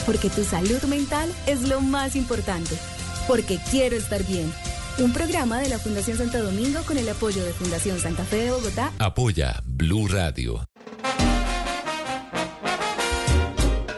[0.04, 2.76] Porque tu salud mental es lo más importante.
[3.26, 4.52] Porque quiero estar bien.
[4.98, 8.50] Un programa de la Fundación Santo Domingo con el apoyo de Fundación Santa Fe de
[8.50, 8.92] Bogotá.
[8.98, 10.68] Apoya Blue Radio.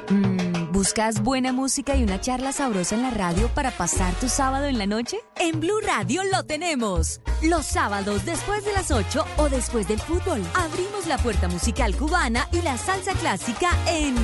[0.09, 4.67] Mm, ¿Buscas buena música y una charla sabrosa en la radio para pasar tu sábado
[4.67, 5.19] en la noche?
[5.37, 7.21] En Blue Radio lo tenemos.
[7.43, 12.49] Los sábados después de las 8 o después del fútbol, abrimos la puerta musical cubana
[12.53, 14.15] y la salsa clásica en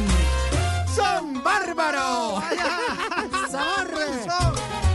[0.95, 2.43] son bárbaro.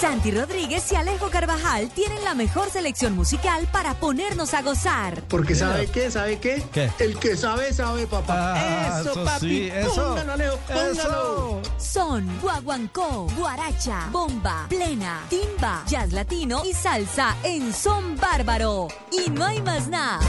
[0.00, 5.22] Santi Rodríguez y Alejo Carvajal tienen la mejor selección musical para ponernos a gozar.
[5.28, 6.10] Porque ¿sabe qué?
[6.10, 6.64] ¿Sabe qué?
[6.98, 8.54] El que sabe, sabe, papá.
[8.56, 9.68] Ah, eso, papi.
[9.68, 9.94] eso.
[9.94, 11.62] Póngalo, Alejo, póngalo.
[11.76, 18.88] Son guaguancó, guaracha, bomba, plena, timba, jazz latino y salsa en Son Bárbaro.
[19.12, 20.20] Y no hay más nada.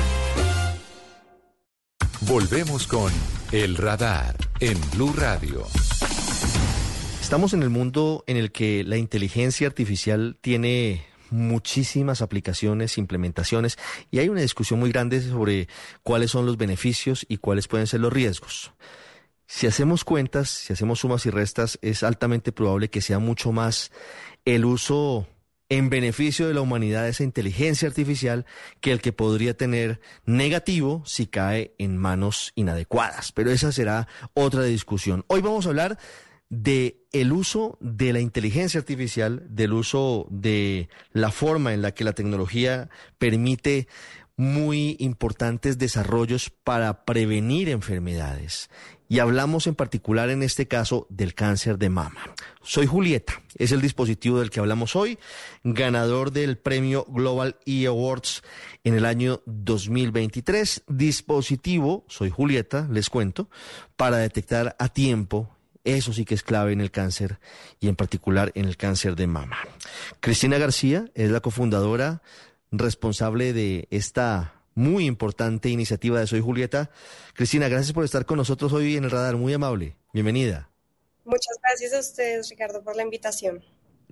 [2.21, 3.11] Volvemos con
[3.53, 5.65] El Radar en Blue Radio.
[7.31, 13.77] Estamos en el mundo en el que la inteligencia artificial tiene muchísimas aplicaciones, implementaciones,
[14.11, 15.69] y hay una discusión muy grande sobre
[16.03, 18.73] cuáles son los beneficios y cuáles pueden ser los riesgos.
[19.47, 23.93] Si hacemos cuentas, si hacemos sumas y restas, es altamente probable que sea mucho más
[24.43, 25.25] el uso
[25.69, 28.45] en beneficio de la humanidad esa inteligencia artificial
[28.81, 33.31] que el que podría tener negativo si cae en manos inadecuadas.
[33.31, 35.23] Pero esa será otra discusión.
[35.27, 35.97] Hoy vamos a hablar
[36.51, 42.03] de el uso de la inteligencia artificial, del uso de la forma en la que
[42.03, 43.87] la tecnología permite
[44.35, 48.69] muy importantes desarrollos para prevenir enfermedades.
[49.07, 52.21] Y hablamos en particular en este caso del cáncer de mama.
[52.61, 55.19] Soy Julieta, es el dispositivo del que hablamos hoy,
[55.63, 58.41] ganador del premio Global E Awards
[58.83, 60.83] en el año 2023.
[60.87, 63.49] Dispositivo, soy Julieta, les cuento,
[63.95, 65.49] para detectar a tiempo
[65.83, 67.39] eso sí que es clave en el cáncer
[67.79, 69.57] y en particular en el cáncer de mama.
[70.19, 72.21] Cristina García es la cofundadora
[72.71, 76.89] responsable de esta muy importante iniciativa de Soy Julieta.
[77.33, 79.95] Cristina, gracias por estar con nosotros hoy en el radar, muy amable.
[80.13, 80.69] Bienvenida.
[81.25, 83.63] Muchas gracias a ustedes, Ricardo, por la invitación.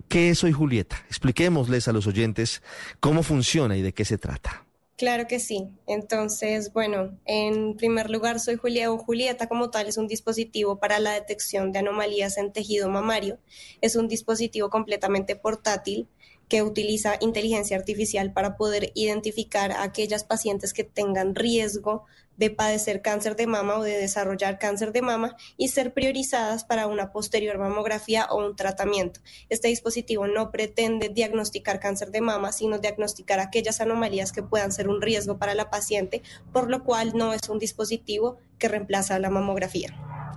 [0.08, 1.03] ¿Qué es Soy Julieta?
[1.08, 2.62] Expliquémosles a los oyentes
[2.99, 4.65] cómo funciona y de qué se trata.
[4.99, 5.69] Claro que sí.
[5.88, 10.99] Entonces, bueno, en primer lugar, Soy Julieta o Julieta como tal es un dispositivo para
[10.99, 13.39] la detección de anomalías en tejido mamario.
[13.79, 16.09] Es un dispositivo completamente portátil
[16.49, 22.05] que utiliza inteligencia artificial para poder identificar a aquellas pacientes que tengan riesgo
[22.39, 26.88] de padecer cáncer de mama o de desarrollar cáncer de mama y ser priorizadas para
[26.88, 29.19] una posterior mamografía o un tratamiento.
[29.49, 34.88] Este dispositivo no pretende diagnosticar cáncer de mama, sino diagnosticar aquellas anomalías que puedan ser
[34.88, 39.29] un riesgo para la paciente, por lo cual no es un dispositivo que reemplaza la
[39.29, 39.93] mamografía.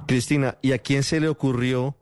[0.09, 1.97] Cristina, ¿y a quién se le ocurrió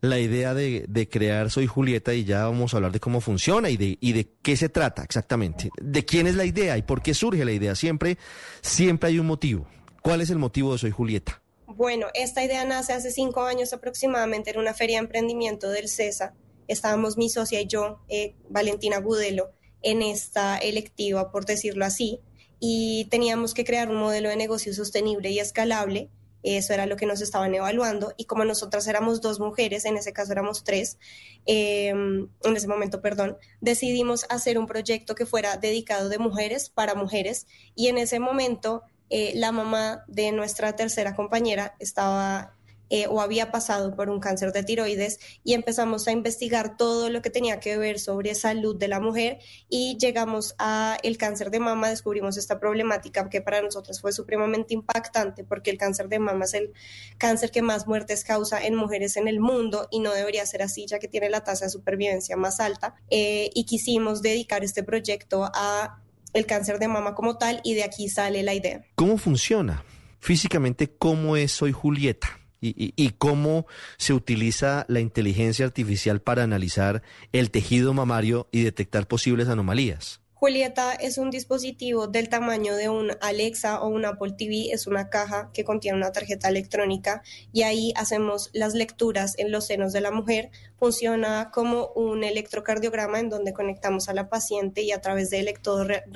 [0.00, 3.76] la idea de, crear Soy Julieta y ya vamos a hablar de cómo funciona y
[3.76, 5.70] de, y de qué se trata exactamente.
[5.80, 7.74] ¿De quién es la idea y por qué surge la idea?
[7.74, 8.18] Siempre,
[8.60, 9.66] siempre hay un motivo.
[10.02, 11.42] ¿Cuál es el motivo de Soy Julieta?
[11.66, 16.34] Bueno, esta idea nace hace cinco años aproximadamente en una feria de emprendimiento del CESA.
[16.68, 19.50] Estábamos mi socia y yo, eh, Valentina Gudelo,
[19.82, 22.20] en esta electiva, por decirlo así,
[22.58, 26.08] y teníamos que crear un modelo de negocio sostenible y escalable
[26.46, 30.12] eso era lo que nos estaban evaluando y como nosotras éramos dos mujeres, en ese
[30.12, 30.98] caso éramos tres,
[31.46, 36.94] em, en ese momento, perdón, decidimos hacer un proyecto que fuera dedicado de mujeres para
[36.94, 42.55] mujeres y en ese momento eh, la mamá de nuestra tercera compañera estaba
[42.90, 47.22] eh, o había pasado por un cáncer de tiroides y empezamos a investigar todo lo
[47.22, 51.60] que tenía que ver sobre salud de la mujer y llegamos a el cáncer de
[51.60, 56.44] mama, descubrimos esta problemática que para nosotros fue supremamente impactante porque el cáncer de mama
[56.44, 56.72] es el
[57.18, 60.86] cáncer que más muertes causa en mujeres en el mundo y no debería ser así
[60.86, 65.50] ya que tiene la tasa de supervivencia más alta eh, y quisimos dedicar este proyecto
[65.54, 68.84] a el cáncer de mama como tal y de aquí sale la idea.
[68.94, 69.84] ¿Cómo funciona?
[70.20, 72.45] Físicamente, ¿cómo es Soy Julieta?
[72.60, 73.66] Y, cómo
[73.96, 80.20] se utiliza la inteligencia artificial para analizar el tejido mamario y detectar posibles anomalías.
[80.46, 85.10] Julieta es un dispositivo del tamaño de un Alexa o un Apple TV, es una
[85.10, 90.02] caja que contiene una tarjeta electrónica y ahí hacemos las lecturas en los senos de
[90.02, 90.52] la mujer.
[90.78, 95.40] Funciona como un electrocardiograma en donde conectamos a la paciente y a través de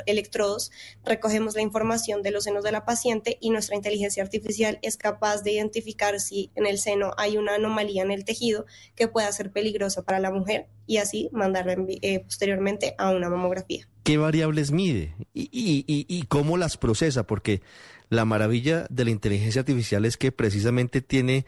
[0.07, 0.71] electrodos,
[1.05, 5.43] recogemos la información de los senos de la paciente y nuestra inteligencia artificial es capaz
[5.43, 8.64] de identificar si en el seno hay una anomalía en el tejido
[8.95, 13.89] que pueda ser peligrosa para la mujer y así mandarla eh, posteriormente a una mamografía
[14.11, 17.62] qué variables mide y, cómo las procesa, porque
[18.09, 21.46] la maravilla de la inteligencia artificial es que precisamente tiene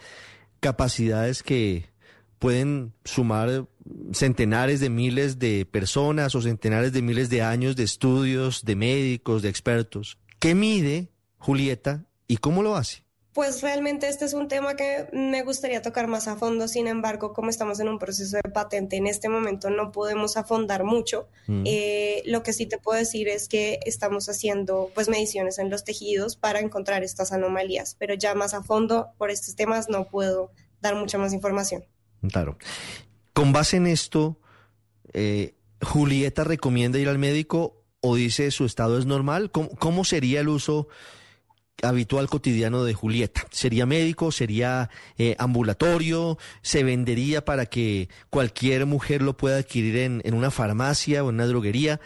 [0.61, 1.87] capacidades que
[2.39, 3.67] pueden sumar
[4.13, 9.43] centenares de miles de personas o centenares de miles de años de estudios, de médicos,
[9.43, 10.19] de expertos.
[10.39, 13.03] ¿Qué mide Julieta y cómo lo hace?
[13.33, 17.33] Pues realmente este es un tema que me gustaría tocar más a fondo, sin embargo,
[17.33, 21.29] como estamos en un proceso de patente, en este momento no podemos afondar mucho.
[21.47, 21.63] Mm.
[21.65, 25.83] Eh, lo que sí te puedo decir es que estamos haciendo pues mediciones en los
[25.83, 30.53] tejidos para encontrar estas anomalías, pero ya más a fondo por estos temas no puedo
[30.83, 31.85] dar mucha más información.
[32.31, 32.59] Claro.
[33.33, 34.39] Con base en esto,
[35.15, 39.51] eh, Julieta recomienda ir al médico o dice su estado es normal.
[39.51, 40.89] cómo sería el uso?
[41.83, 43.47] Habitual cotidiano de Julieta?
[43.51, 44.33] ¿Sería médico?
[44.33, 46.39] ¿Sería eh, ambulatorio?
[46.63, 51.47] ¿Se vendería para que cualquier mujer lo pueda adquirir en, una farmacia o en una
[51.47, 52.01] droguería?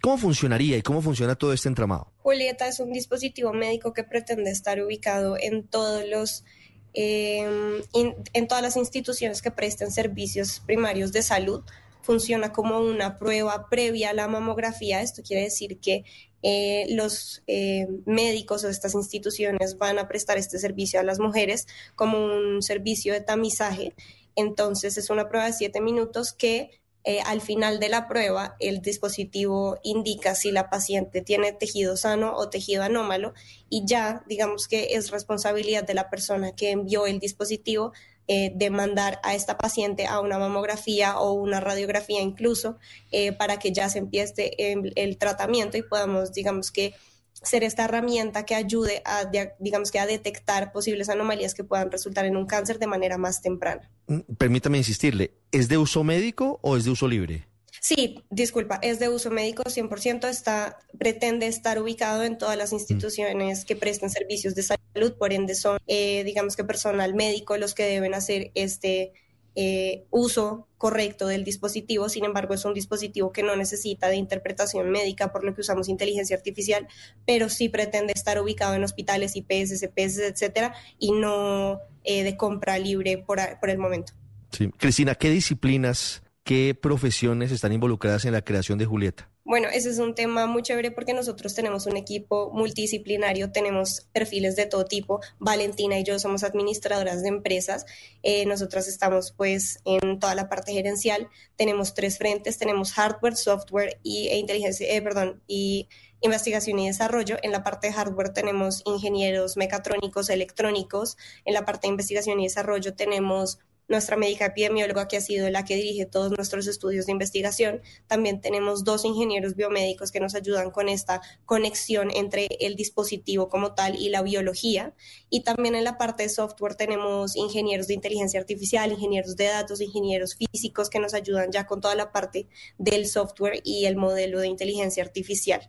[0.00, 2.12] ¿Cómo funcionaría y cómo funciona todo este entramado?
[2.18, 6.44] Julieta es un dispositivo médico que pretende estar ubicado en todos los
[6.92, 11.62] em, en todas las instituciones que presten servicios primarios de salud
[12.10, 15.00] funciona como una prueba previa a la mamografía.
[15.00, 16.02] Esto quiere decir que
[16.42, 21.68] eh, los eh, médicos o estas instituciones van a prestar este servicio a las mujeres
[21.94, 23.94] como un servicio de tamizaje.
[24.34, 28.82] Entonces es una prueba de siete minutos que eh, al final de la prueba el
[28.82, 33.34] dispositivo indica si la paciente tiene tejido sano o tejido anómalo
[33.70, 37.92] y ya digamos que es responsabilidad de la persona que envió el dispositivo
[38.32, 42.78] eh, de mandar a esta paciente a una mamografía o una radiografía incluso
[43.10, 46.94] eh, para que ya se empiece el, tratamiento y podamos, digamos que,
[47.42, 49.28] ser esta herramienta que ayude a,
[49.58, 53.42] digamos que, a detectar posibles anomalías que puedan resultar en un cáncer de manera más
[53.42, 53.90] temprana.
[54.06, 57.48] Mm, permítame insistirle, ¿es de uso médico o es de uso libre?
[57.80, 63.64] Sí, disculpa, es de uso médico 100%, está, pretende estar ubicado en todas las instituciones
[63.64, 67.84] que presten servicios de salud, por ende son, eh, digamos que personal médico los que
[67.84, 69.14] deben hacer este
[69.54, 74.90] eh, uso correcto del dispositivo, sin embargo es un dispositivo que no necesita de interpretación
[74.90, 76.86] médica, por lo que usamos inteligencia artificial,
[77.26, 82.78] pero sí pretende estar ubicado en hospitales, IPS, CPS, etcétera, y no eh, de compra
[82.78, 84.12] libre por, por el momento.
[84.52, 84.68] Sí.
[84.76, 89.30] Cristina, ¿qué disciplinas ¿Qué profesiones están involucradas en la creación de Julieta?
[89.44, 94.56] Bueno, ese es un tema muy chévere porque nosotros tenemos un equipo multidisciplinario, tenemos perfiles
[94.56, 95.20] de todo tipo.
[95.38, 97.86] Valentina y yo somos administradoras de empresas.
[98.24, 101.28] Eh, nosotras estamos pues en toda la parte gerencial.
[101.54, 105.88] Tenemos tres frentes, tenemos hardware, software y, e inteligencia, eh, perdón, y
[106.20, 107.36] investigación y desarrollo.
[107.44, 111.16] En la parte de hardware tenemos ingenieros mecatrónicos, electrónicos.
[111.44, 113.60] En la parte de investigación y desarrollo tenemos
[113.90, 117.82] nuestra médica epidemióloga que ha sido la que dirige todos nuestros estudios de investigación.
[118.06, 123.74] También tenemos dos ingenieros biomédicos que nos ayudan con esta conexión entre el dispositivo como
[123.74, 124.94] tal y la biología.
[125.28, 129.80] Y también en la parte de software tenemos ingenieros de inteligencia artificial, ingenieros de datos,
[129.80, 132.46] ingenieros físicos que nos ayudan ya con toda la parte
[132.78, 135.68] del software y el modelo de inteligencia artificial.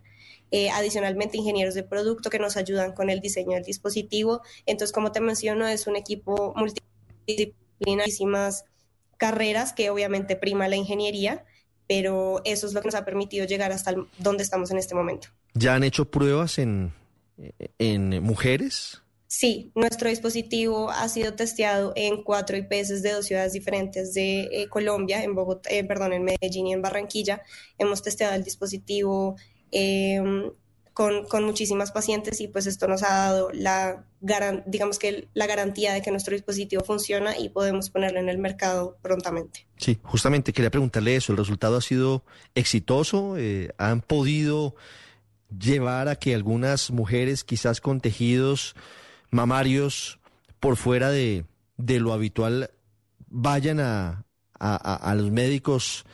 [0.52, 4.42] Eh, adicionalmente ingenieros de producto que nos ayudan con el diseño del dispositivo.
[4.66, 8.64] Entonces, como te menciono, es un equipo multidisciplinario muchísimas
[9.16, 11.44] carreras que obviamente prima la ingeniería,
[11.86, 15.28] pero eso es lo que nos ha permitido llegar hasta donde estamos en este momento.
[15.54, 16.92] ¿Ya han hecho pruebas en,
[17.78, 19.02] en mujeres?
[19.34, 24.68] Sí, nuestro dispositivo ha sido testeado en cuatro IPS de dos ciudades diferentes de eh,
[24.68, 27.42] Colombia, en Bogotá, eh, perdón, en Medellín y en Barranquilla.
[27.78, 29.36] Hemos testeado el dispositivo
[29.70, 30.50] em,
[30.94, 34.04] con, con, muchísimas pacientes y pues esto nos ha dado la,
[34.66, 38.98] digamos que la garantía de que nuestro dispositivo funciona y podemos ponerlo en el mercado
[39.02, 39.66] prontamente.
[39.78, 42.24] Sí, justamente quería preguntarle eso, ¿el resultado ha sido
[42.54, 43.36] exitoso?
[43.38, 44.74] Eh, ¿Han podido
[45.58, 48.74] llevar a que algunas mujeres quizás con tejidos
[49.30, 50.18] mamarios
[50.60, 51.44] por fuera de,
[51.76, 52.70] de lo habitual
[53.28, 54.24] vayan a,
[54.58, 56.04] a, los médicos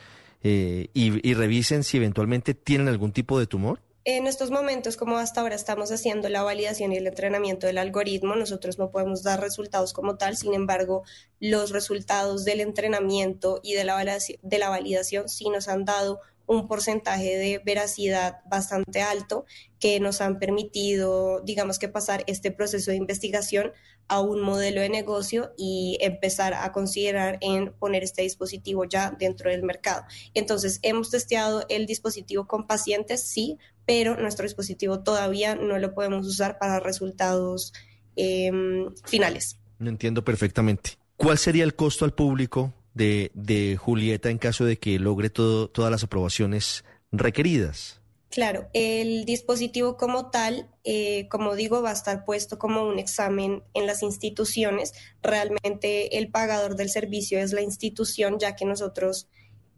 [0.41, 3.81] eh, y revisen si eventualmente tienen algún tipo de tumor?
[4.11, 8.35] En estos momentos, como hasta ahora estamos haciendo la validación y el entrenamiento del algoritmo,
[8.35, 11.03] nosotros no podemos dar resultados como tal, sin embargo,
[11.39, 16.67] los resultados del entrenamiento y de la, de la validación sí nos han dado un
[16.67, 19.45] porcentaje de veracidad bastante alto
[19.79, 23.71] que nos han permitido, digamos que pasar este proceso de investigación
[24.07, 29.51] a un modelo de negocio y empezar a considerar en poner este dispositivo ya dentro
[29.51, 30.05] del mercado.
[30.33, 36.25] Entonces, hemos testeado el dispositivo con pacientes, sí, pero nuestro dispositivo todavía no lo podemos
[36.25, 37.73] usar para resultados
[38.15, 39.59] em, finales.
[39.77, 40.97] No entiendo perfectamente.
[41.15, 45.91] ¿Cuál sería el costo al público de, Julieta en caso de que logre todo, todas
[45.91, 47.99] las aprobaciones requeridas.
[48.29, 53.63] Claro, el dispositivo como tal, eh, como digo, va a estar puesto como un examen
[53.73, 54.93] en las instituciones.
[55.23, 59.27] Realmente el pagador del servicio es la institución, ya que nosotros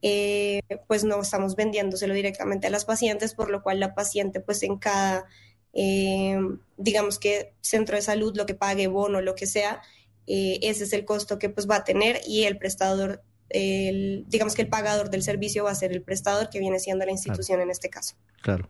[0.02, 4.64] eh, pues no estamos vendiéndoselo directamente a las pacientes, por lo cual la paciente pues
[4.64, 5.28] en cada,
[5.74, 6.38] eh,
[6.76, 9.82] digamos que centro de salud, lo que pague, bono, lo que sea,
[10.28, 14.54] eh, ese es el costo que pues va a tener y el prestador, el, digamos
[14.54, 17.62] que el pagador del servicio va a ser el prestador que viene siendo la institución
[17.62, 18.16] en este caso.
[18.42, 18.70] Claro.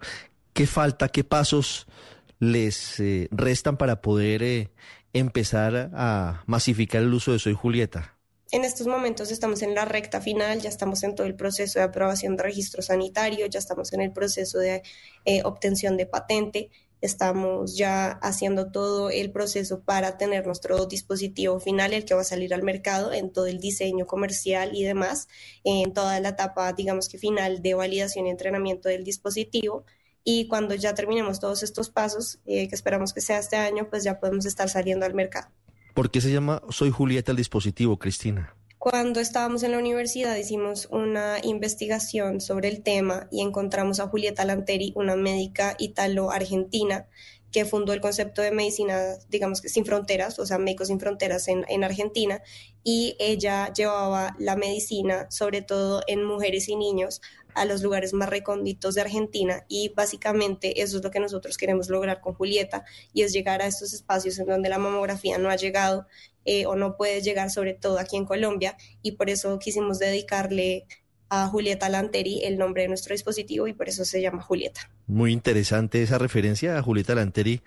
[0.54, 1.88] ¿Qué falta, qué pasos
[2.39, 4.72] les eh, restan para poder eh,
[5.14, 8.18] empezar a masificar el uso de Soy Julieta?
[8.52, 11.86] En estos momentos estamos en la recta final, ya estamos en todo el proceso de
[11.86, 14.82] aprobación de registro sanitario, ya estamos en el proceso de
[15.45, 16.70] obtención de patente.
[17.02, 22.24] Estamos ya haciendo todo el proceso para tener nuestro dispositivo final, el que va a
[22.24, 25.28] salir al mercado, en todo el diseño comercial y demás,
[25.64, 29.84] en toda la etapa, digamos que final de validación y entrenamiento del dispositivo.
[30.24, 34.04] Y cuando ya terminemos todos estos pasos, eh, que esperamos que sea este año, pues
[34.04, 35.49] ya podemos estar saliendo al mercado.
[35.95, 38.56] ¿Por qué se llama Soy Julieta el dispositivo, Cristina?
[38.82, 44.43] Cuando estábamos en la universidad hicimos una investigación sobre el tema y encontramos a Julieta
[44.43, 47.05] Lanteri, una médica italo-argentina
[47.51, 51.47] que fundó el concepto de medicina, digamos que sin fronteras, o sea, médicos sin fronteras
[51.47, 52.41] en, en, Argentina,
[52.84, 57.21] y ella llevaba la medicina, sobre todo en mujeres y niños,
[57.54, 61.89] a los lugares más recónditos de Argentina y básicamente eso es lo que nosotros queremos
[61.89, 65.56] lograr con Julieta y es llegar a estos espacios en donde la mamografía no ha
[65.56, 66.08] llegado
[66.45, 70.86] eh, o no puede llegar sobre todo aquí en Colombia y por eso quisimos dedicarle
[71.32, 74.91] a Julieta Lanteri el nombre de nuestro dispositivo y por eso se llama Julieta.
[75.07, 77.61] Muy interesante esa referencia a Julieta Lanteri,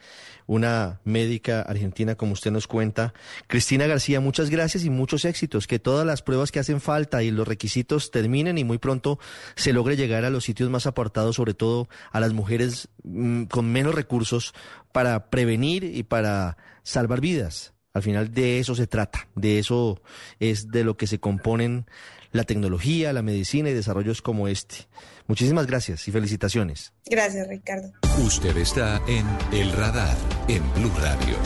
[0.46, 3.14] una médica argentina como usted nos cuenta.
[3.46, 5.66] Cristina García, muchas gracias y muchos éxitos.
[5.66, 9.18] Que todas las pruebas que hacen falta y los requisitos terminen y muy pronto
[9.56, 13.72] se logre llegar a los sitios más apartados, sobre todo a las mujeres mm, con
[13.72, 14.52] menos recursos
[14.92, 17.72] para prevenir y para salvar vidas.
[17.94, 20.02] Al final de eso se trata, de eso
[20.38, 21.86] es de lo que se componen
[22.35, 24.89] la tecnología, la medicina y desarrollos como este.
[25.28, 26.93] Muchísimas gracias y felicitaciones.
[27.07, 27.93] Gracias, Ricardo.
[28.24, 30.16] Usted está en El Radar,
[30.49, 31.37] en Blue Radio.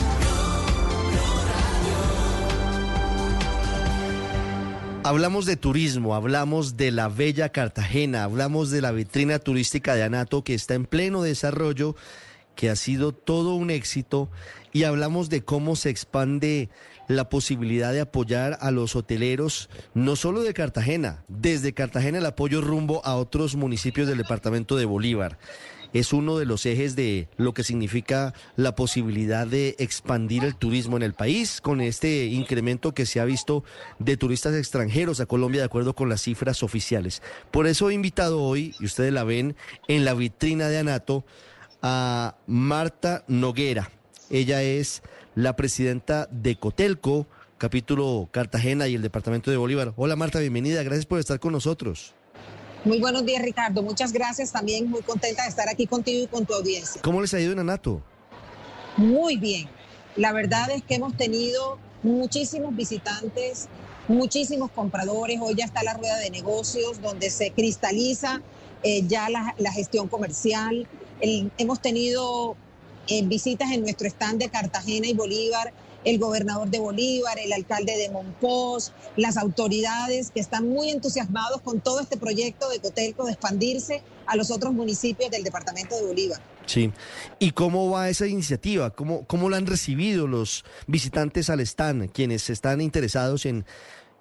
[5.03, 10.43] Hablamos de turismo, hablamos de la bella Cartagena, hablamos de la vitrina turística de Anato
[10.43, 11.95] que está en pleno desarrollo,
[12.55, 14.31] que ha sido todo un éxito,
[14.73, 16.69] y hablamos de cómo se expande
[17.09, 22.61] la posibilidad de apoyar a los hoteleros, no solo de Cartagena, desde Cartagena el apoyo
[22.61, 25.39] rumbo a otros municipios del departamento de Bolívar.
[25.91, 30.97] Es uno de los ejes de lo que significa la posibilidad de expandir el turismo
[30.97, 33.63] en el país con este incremento que se ha visto
[33.97, 37.23] de turistas extranjeros a Colombia de acuerdo con las cifras oficiales.
[37.49, 39.55] Por eso he invitado hoy, y ustedes la ven
[39.87, 41.25] en la vitrina de Anato,
[41.81, 43.89] a Marta Noguera.
[44.29, 45.01] Ella es
[45.39, 47.25] la presidenta de Cotelco,
[47.57, 49.93] capítulo Cartagena y el departamento de Bolívar.
[49.95, 52.13] Hola Marta, bienvenida, gracias por estar con nosotros.
[52.83, 56.45] Muy buenos días Ricardo, muchas gracias también, muy contenta de estar aquí contigo y con
[56.45, 57.01] tu audiencia.
[57.01, 58.01] ¿Cómo les ha ido en Anato?
[58.97, 59.69] Muy bien,
[60.17, 63.69] la verdad es que hemos tenido muchísimos visitantes,
[64.09, 68.41] muchísimos compradores, hoy ya está la rueda de negocios donde se cristaliza
[68.83, 70.85] eh, ya la, gestión comercial,
[71.21, 72.57] hemos tenido
[73.23, 75.73] visitas en nuestro stand de Cartagena y Bolívar,
[76.05, 81.81] el gobernador de Bolívar, el alcalde de Monpós, las autoridades que están muy entusiasmados con
[81.81, 86.39] todo este proyecto de Cotelco de expandirse a los otros municipios del departamento de Bolívar.
[86.65, 86.91] Sí.
[87.39, 88.91] ¿Y cómo va esa iniciativa?
[88.91, 93.65] ¿Cómo, cómo la han recibido los visitantes al stand, quienes están interesados en,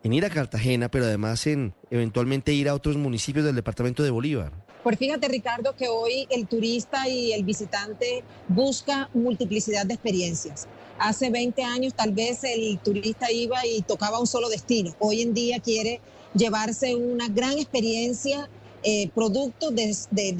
[0.03, 4.11] en ir a Cartagena, pero además en eventualmente ir a otros municipios del departamento de
[4.11, 4.53] Bolívar?
[4.89, 10.67] Pues fíjate, Ricardo, que hoy el turista y el visitante busca multiplicidad de experiencias.
[10.99, 14.95] Hace 20 años tal vez el turista iba y tocaba un solo destino.
[14.99, 16.01] Hoy en día quiere
[16.33, 18.49] llevarse una gran experiencia
[18.83, 19.93] eh, producto de,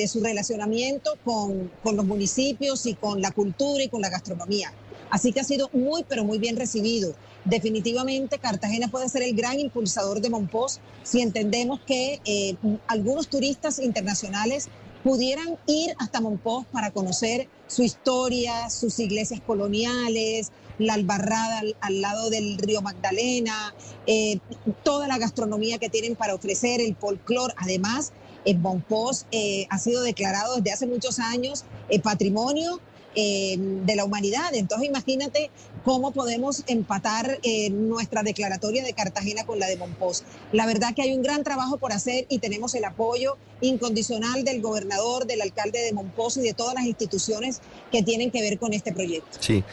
[0.09, 4.73] su relacionamiento con, con los municipios y con la cultura y con la gastronomía.
[5.11, 7.15] Así que ha sido muy, pero muy bien recibido.
[7.49, 13.79] Definitivamente Cartagena puede ser el gran impulsador de Monpós si entendemos que eh, algunos turistas
[13.79, 14.69] internacionales
[15.03, 22.29] pudieran ir hasta Monpós para conocer su historia, sus iglesias coloniales, la albarrada al, lado
[22.29, 23.75] del río Magdalena,
[24.07, 24.41] eh,
[24.83, 27.55] toda la gastronomía que tienen para ofrecer, el folclore.
[27.57, 28.13] Además,
[28.45, 31.65] en Monpós eh, ha sido declarado desde hace muchos años
[32.03, 32.81] patrimonio
[33.19, 34.55] de la humanidad.
[34.55, 35.51] Entonces imagínate
[35.85, 40.25] cómo podemos empatar eh, nuestra declaratoria de Cartagena con la de Monpós.
[40.53, 44.61] La verdad que hay un gran trabajo por hacer y tenemos el apoyo incondicional del
[44.61, 47.61] gobernador, del alcalde de Monpós y de todas las instituciones
[47.91, 49.39] que tienen que ver con este proyecto.
[49.41, 49.65] Sí.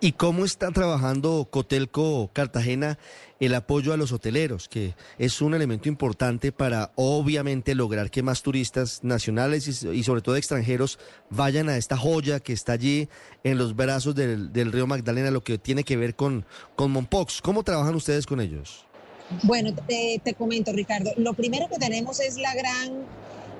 [0.00, 2.98] ¿Y cómo está trabajando Cotelco Cartagena
[3.40, 8.42] el apoyo a los hoteleros, que es un elemento importante para obviamente lograr que más
[8.42, 10.98] turistas nacionales y, sobre todo extranjeros
[11.30, 13.08] vayan a esta joya que está allí
[13.42, 17.40] en los brazos del, río Magdalena, lo que tiene que ver con, con Monpox.
[17.42, 18.86] ¿Cómo trabajan ustedes con ellos?
[19.42, 21.10] Bueno, te, comento, Ricardo.
[21.16, 23.04] Lo primero que tenemos es la gran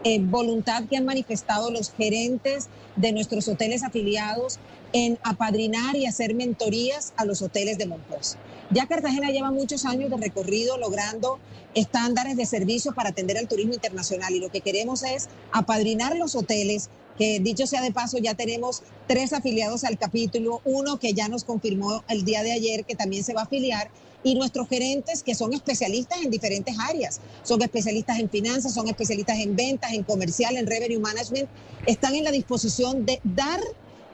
[0.05, 4.59] eh, voluntad que han manifestado los gerentes de nuestros hoteles afiliados
[4.93, 8.37] en apadrinar y hacer mentorías a los hoteles de Monpós.
[8.75, 11.39] Ya Cartagena lleva muchos años de recorrido logrando
[11.77, 16.35] estándares de servicio para atender al turismo internacional y lo que queremos es apadrinar los
[16.35, 21.29] hoteles que dicho sea de paso, ya tenemos tres afiliados al capítulo, uno que ya
[21.29, 23.93] nos confirmó el día de ayer que también se va a afiliar,
[24.25, 29.39] y nuestros gerentes que son especialistas en diferentes áreas, son especialistas en finanzas, son especialistas
[29.39, 31.49] en ventas, en comercial, en revenue management,
[31.87, 33.61] están en la disposición de dar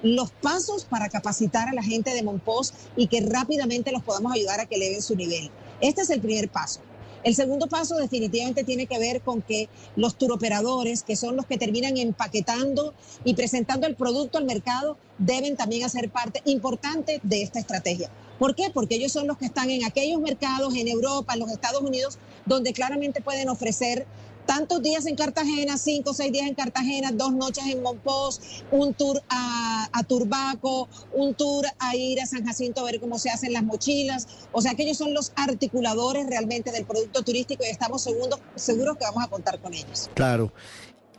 [0.03, 4.61] los pasos para capacitar a la gente de Monpós y que rápidamente los podamos ayudar
[4.61, 5.51] a que eleven su nivel.
[5.81, 6.81] Este es el primer paso.
[7.23, 11.59] El segundo paso definitivamente tiene que ver con que los turoperadores, que son los que
[11.59, 12.95] terminan empaquetando
[13.25, 18.11] y presentando el producto al mercado, deben también hacer parte importante de esta estrategia.
[18.39, 18.71] ¿Por qué?
[18.73, 22.19] Porque ellos son los que están en aquellos mercados, en Europa, en los Estados Unidos,
[22.47, 24.07] donde claramente pueden ofrecer
[24.51, 28.95] tantos días en Cartagena, cinco o seis días en Cartagena, dos noches en Monpós, un
[28.95, 33.53] tour a, Turbaco, un tour a ir a San Jacinto a ver cómo se hacen
[33.53, 34.27] las mochilas.
[34.51, 38.97] O sea que ellos son los articuladores realmente del producto turístico y estamos seguros, seguros
[38.97, 40.11] que vamos a contar con ellos.
[40.15, 40.53] Claro.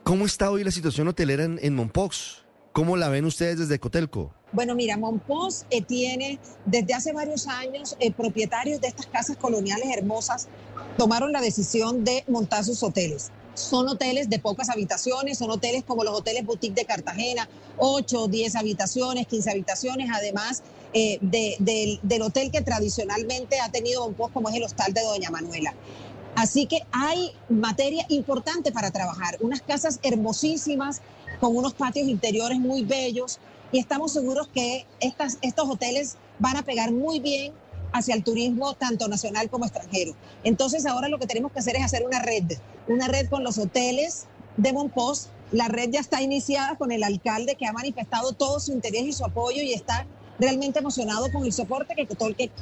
[0.04, 1.92] ¿Cómo está hoy la situación hotelera en, en?
[2.74, 4.34] ¿Cómo la ven ustedes desde Cotelco?
[4.54, 9.88] Bueno, mira, Monpós eh, tiene desde hace varios años eh, propietarios de estas casas coloniales
[9.96, 10.48] hermosas
[10.98, 13.32] tomaron la decisión de montar sus hoteles.
[13.54, 17.48] Son hoteles de pocas habitaciones, son hoteles como los hoteles boutique de Cartagena,
[17.78, 24.50] 8, 10 habitaciones, 15 habitaciones, además eh, del hotel que tradicionalmente ha tenido Monpós como
[24.50, 25.74] es el hostal de Doña Manuela.
[26.36, 31.02] Así que hay materia importante para trabajar, unas casas hermosísimas
[31.40, 33.40] con unos patios interiores muy bellos,
[33.72, 37.54] y estamos seguros que estos hoteles van a pegar muy bien
[37.94, 40.14] hacia el turismo tanto nacional como extranjero.
[40.44, 42.44] Entonces ahora lo que tenemos que hacer es hacer una red,
[42.88, 44.26] una red con los hoteles
[44.58, 45.30] de Monpós.
[45.52, 49.14] La red ya está iniciada con el alcalde que ha manifestado todo su interés y
[49.14, 50.06] su apoyo y está
[50.40, 52.08] realmente emocionado con el soporte que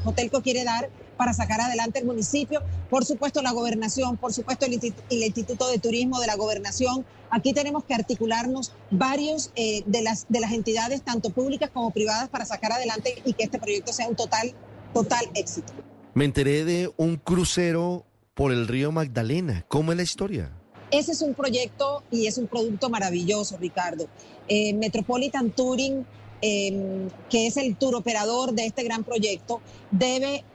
[0.04, 0.90] Cotelco quiere dar
[1.20, 2.64] para sacar adelante el municipio.
[2.90, 7.06] Por supuesto, la gobernación, por supuesto, el, Instituto de Turismo de la Gobernación.
[7.30, 12.30] Aquí tenemos que articularnos varios eh, de, las, de las entidades, tanto públicas como privadas,
[12.30, 14.54] para sacar adelante y que este proyecto sea un total,
[14.94, 15.74] total éxito.
[16.14, 19.66] Me enteré de un crucero por el río Magdalena.
[19.68, 20.54] ¿Cómo es la historia?
[20.90, 24.08] Ese es un proyecto y es un producto maravilloso, Ricardo.
[24.48, 26.06] Eh, Metropolitan Touring
[26.42, 29.62] Em, que es el tour operador de este gran proyecto,
[29.92, 30.46] debe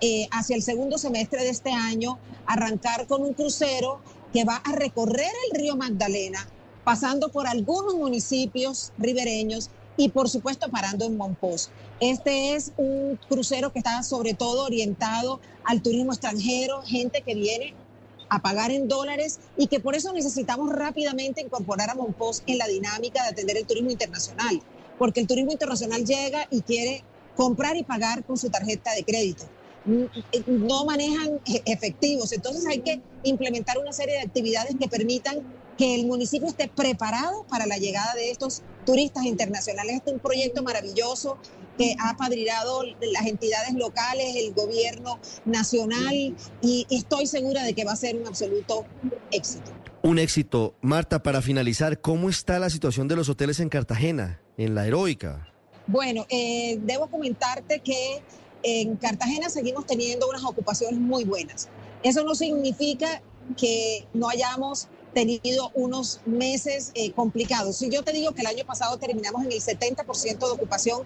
[0.00, 4.00] eh, hacia el segundo semestre de este año arrancar con un crucero
[4.32, 6.46] que va a recorrer el río Magdalena,
[6.84, 11.70] pasando por algunos municipios ribereños y por supuesto parando en Monpós.
[12.00, 17.74] Este es un crucero que está sobre todo orientado al turismo extranjero, gente que viene
[18.28, 22.66] a pagar en dólares y que por eso necesitamos rápidamente incorporar a Monpós en la
[22.66, 24.60] dinámica de atender el turismo internacional
[24.98, 27.02] porque el turismo internacional llega y quiere
[27.36, 29.44] comprar y pagar con su tarjeta de crédito.
[29.84, 35.42] No manejan e-, efectivos, entonces hay que implementar una serie de actividades que permitan
[35.76, 39.96] que el municipio esté preparado para la llegada de estos turistas internacionales.
[39.96, 41.38] Este es un proyecto maravilloso
[41.76, 47.92] que ha padrinado las entidades locales, el gobierno nacional y estoy segura de que va
[47.92, 48.84] a ser un absoluto
[49.32, 49.72] éxito.
[50.02, 50.74] Un éxito.
[50.82, 55.48] Marta, para finalizar, ¿cómo está la situación de los hoteles en Cartagena, en la heroica?
[55.86, 58.22] Bueno, eh, debo comentarte que
[58.64, 61.68] en Cartagena seguimos teniendo unas ocupaciones muy buenas.
[62.02, 63.22] Eso no significa
[63.56, 67.76] que no hayamos tenido unos meses eh, complicados.
[67.76, 71.02] Si yo te digo que el año pasado terminamos en el 70% de ocupación,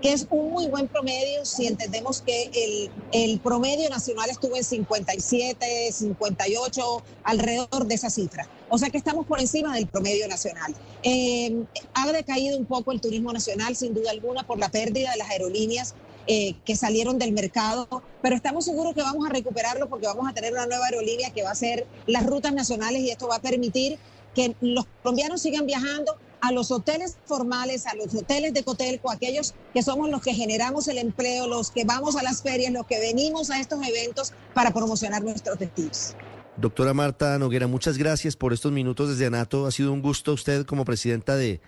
[0.00, 5.92] que es un muy buen promedio si entendemos que el, promedio nacional estuvo en 57,
[5.92, 8.48] 58, alrededor de esa cifra.
[8.68, 10.74] O sea que estamos por encima del promedio nacional.
[11.04, 15.18] Eh, ha decaído un poco el turismo nacional, sin duda alguna, por la pérdida de
[15.18, 15.94] las aerolíneas
[16.26, 20.32] eh, que salieron del mercado, pero estamos seguros que vamos a recuperarlo porque vamos a
[20.32, 23.42] tener una nueva aerolínea que va a ser las rutas nacionales y esto va a
[23.42, 23.98] permitir
[24.34, 29.54] que los colombianos sigan viajando a los hoteles formales, a los hoteles de Cotelco, aquellos
[29.72, 32.98] que somos los que generamos el empleo, los que vamos a las ferias, los que
[32.98, 36.16] venimos a estos eventos para promocionar nuestros destinos.
[36.56, 39.66] Doctora Marta Noguera, muchas gracias por estos minutos desde Anato.
[39.66, 41.60] Ha sido un gusto usted como presidenta de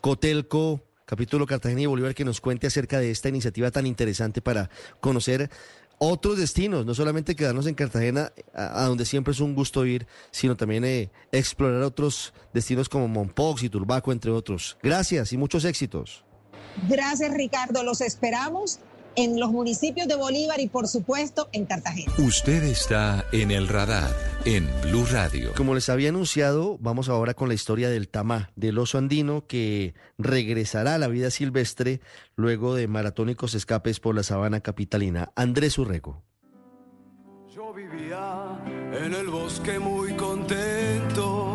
[0.00, 4.70] Cotelco, capítulo Cartagena y Bolívar, que nos cuente acerca de esta iniciativa tan interesante para
[5.00, 5.50] conocer
[5.98, 10.56] otros destinos, no solamente quedarnos en Cartagena, a, donde siempre es un gusto ir, sino
[10.56, 14.76] también eh, explorar otros destinos como Monpox y Turbaco, entre otros.
[14.82, 16.24] Gracias y muchos éxitos.
[16.88, 17.84] Gracias, Ricardo.
[17.84, 18.80] Los esperamos
[19.16, 22.12] en los municipios de Bolívar y por supuesto en Cartagena.
[22.18, 24.10] Usted está en el radar
[24.44, 25.52] en Blue Radio.
[25.56, 29.94] Como les había anunciado, vamos ahora con la historia del tamá, del oso andino que
[30.18, 32.00] regresará a la vida silvestre
[32.36, 35.32] luego de maratónicos escapes por la sabana capitalina.
[35.36, 36.22] Andrés Urrego.
[37.54, 38.58] Yo vivía
[39.04, 41.54] en el bosque muy contento.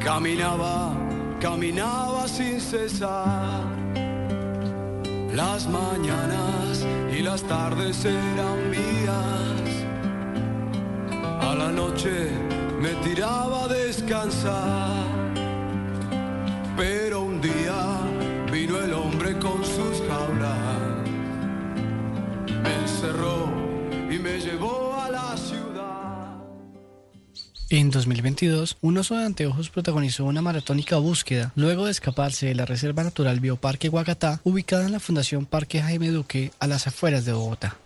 [0.00, 0.96] Caminaba,
[1.40, 3.87] caminaba sin cesar
[5.32, 9.86] las mañanas y las tardes eran mías.
[11.40, 12.30] A la noche
[12.80, 15.06] me tiraba a descansar.
[16.76, 17.98] Pero un día
[18.52, 21.08] vino el hombre con sus jaulas.
[22.62, 23.50] Me encerró
[24.10, 24.77] y me llevó
[27.70, 32.64] en 2022, un oso de anteojos protagonizó una maratónica búsqueda luego de escaparse de la
[32.64, 37.34] Reserva Natural Bioparque Guagatá, ubicada en la Fundación Parque Jaime Duque, a las afueras de
[37.34, 37.76] Bogotá.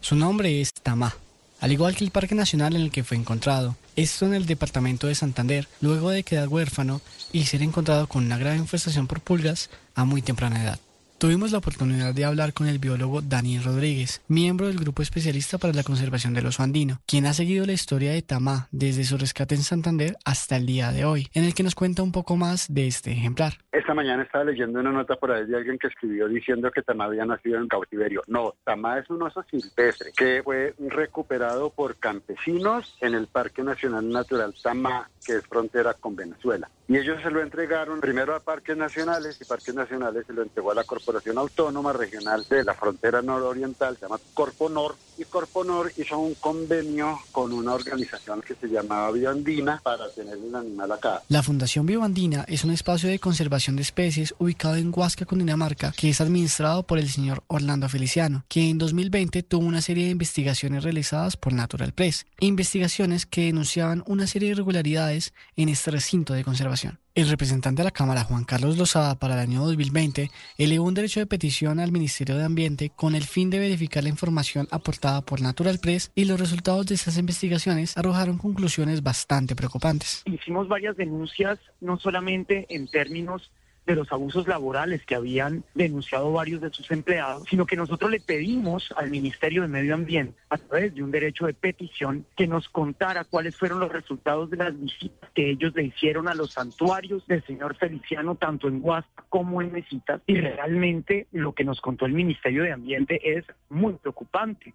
[0.00, 1.16] Su nombre es Tamá.
[1.60, 3.76] al igual que el Parque Nacional en el que fue encontrado.
[3.96, 7.00] Esto en el departamento de Santander, luego de quedar huérfano
[7.32, 10.80] y ser encontrado con una grave infestación por pulgas a muy temprana edad.
[11.22, 15.72] Tuvimos la oportunidad de hablar con el biólogo Daniel Rodríguez, miembro del grupo especialista para
[15.72, 19.54] la conservación del oso andino, quien ha seguido la historia de Tamá desde su rescate
[19.54, 22.74] en Santander hasta el día de hoy, en el que nos cuenta un poco más
[22.74, 23.52] de este ejemplar.
[23.70, 27.04] Esta mañana estaba leyendo una nota por ahí de alguien que escribió diciendo que Tamá
[27.04, 28.24] había nacido en cautiverio.
[28.26, 34.08] No, Tamá es un oso silvestre que fue recuperado por campesinos en el Parque Nacional
[34.08, 36.68] Natural Tamá, que es frontera con Venezuela.
[36.88, 40.72] Y ellos se lo entregaron primero a Parques Nacionales y Parques Nacionales se lo entregó
[40.72, 46.18] a la Corporación Autónoma Regional de la Frontera Nororiental, se llama Corponor, y Corponor hizo
[46.18, 51.22] un convenio con una organización que se llamaba Bioandina para tener un animal acá.
[51.28, 56.08] La Fundación Bioandina es un espacio de conservación de especies ubicado en Huasca, Cundinamarca, que
[56.08, 60.82] es administrado por el señor Orlando Feliciano, que en 2020 tuvo una serie de investigaciones
[60.82, 66.44] realizadas por Natural Press, investigaciones que denunciaban una serie de irregularidades en este recinto de
[66.44, 66.98] conservación.
[67.14, 71.20] El representante de la Cámara, Juan Carlos Lozada, para el año 2020, elevó un derecho
[71.20, 75.42] de petición al Ministerio de Ambiente con el fin de verificar la información aportada por
[75.42, 80.22] Natural Press y los resultados de esas investigaciones arrojaron conclusiones bastante preocupantes.
[80.24, 83.50] Hicimos varias denuncias, no solamente en términos
[83.86, 88.20] de los abusos laborales que habían denunciado varios de sus empleados, sino que nosotros le
[88.20, 92.68] pedimos al Ministerio de Medio Ambiente, a través de un derecho de petición, que nos
[92.68, 97.26] contara cuáles fueron los resultados de las visitas que ellos le hicieron a los santuarios
[97.26, 100.20] del señor Feliciano, tanto en Huasca como en Mesitas.
[100.26, 104.74] Y realmente lo que nos contó el Ministerio de Ambiente es muy preocupante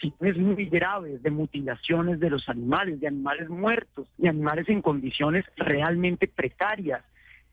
[0.00, 5.44] situaciones muy graves de mutilaciones de los animales, de animales muertos, de animales en condiciones
[5.56, 7.02] realmente precarias.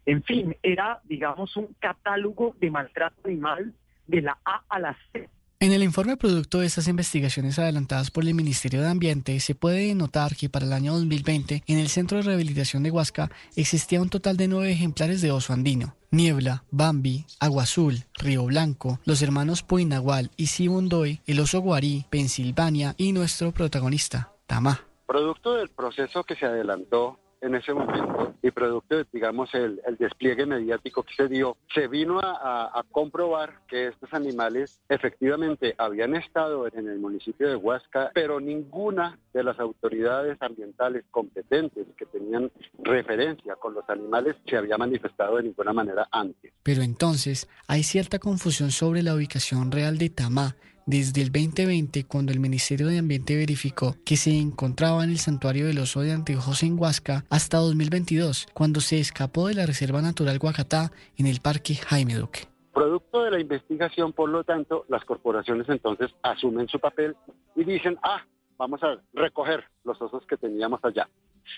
[0.05, 3.73] En fin, era, digamos, un catálogo de maltrato animal
[4.07, 5.29] de la A a la C.
[5.61, 9.93] En el informe producto de estas investigaciones adelantadas por el Ministerio de Ambiente se puede
[9.93, 14.09] notar que para el año 2020 en el Centro de Rehabilitación de Huasca existía un
[14.09, 15.95] total de nueve ejemplares de oso andino.
[16.09, 22.95] Niebla, Bambi, Agua Azul, Río Blanco, los hermanos Puinagual y Sibundoy, el oso guarí, Pensilvania
[22.97, 24.81] y nuestro protagonista, Tamá.
[25.05, 30.45] Producto del proceso que se adelantó en ese momento y producto de, digamos, el, despliegue
[30.45, 36.87] mediático que se dio, se vino a, comprobar que estos animales efectivamente habían estado en
[36.87, 43.73] el municipio de Huasca, pero ninguna de las autoridades ambientales competentes que tenían referencia con
[43.73, 46.51] los animales se había manifestado de ninguna manera antes.
[46.63, 50.55] Pero entonces hay cierta confusión sobre la ubicación real de Tamá
[50.85, 55.67] desde el 2020, cuando el Ministerio de Ambiente verificó que se encontraba en el santuario
[55.67, 60.39] del oso de Anteojos en Huasca, hasta 2022, cuando se escapó de la Reserva Natural
[60.39, 62.47] Guacatá en el Parque Jaime Duque.
[62.73, 67.15] Producto de la investigación, por lo tanto, las corporaciones entonces asumen su papel
[67.55, 68.23] y dicen, ah,
[68.57, 71.09] vamos a recoger los osos que teníamos allá.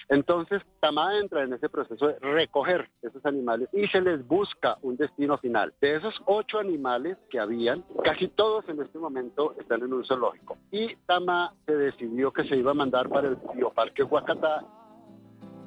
[0.09, 4.97] Entonces, Tamá entra en ese proceso de recoger esos animales y se les busca un
[4.97, 5.73] destino final.
[5.81, 10.57] De esos ocho animales que habían, casi todos en este momento están en un zoológico.
[10.71, 14.65] Y Tamá se decidió que se iba a mandar para el bioparque Huacatá.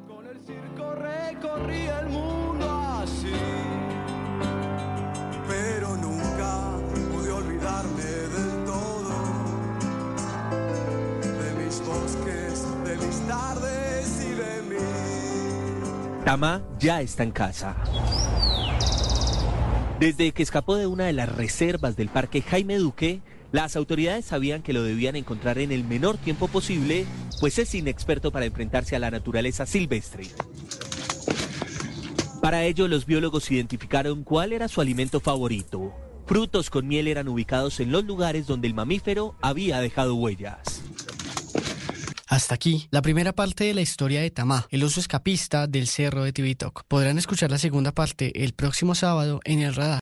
[0.07, 2.67] Con el circo recorría el mundo
[3.01, 3.33] así,
[5.49, 6.79] pero nunca
[7.13, 9.15] pude olvidarme del todo
[11.23, 12.76] de mis bosques,
[16.25, 17.77] Tama ya está en casa.
[20.01, 23.23] Desde que escapó de una de las reservas del Parque Jaime Duque,
[23.53, 27.07] las autoridades sabían que lo debían encontrar en el menor tiempo posible,
[27.41, 30.25] pues es inexperto para enfrentarse a la naturaleza silvestre.
[32.43, 35.93] Para ello, los biólogos identificaron cuál era su alimento favorito.
[36.27, 40.83] Frutos con miel eran ubicados en los lugares donde el mamífero había dejado huellas.
[42.37, 46.23] Hasta aquí, la primera parte de la historia de Tamá, el oso escapista del cerro
[46.23, 46.85] de Tibitoc.
[46.87, 49.95] Podrán escuchar la segunda parte el próximo sábado en el radar.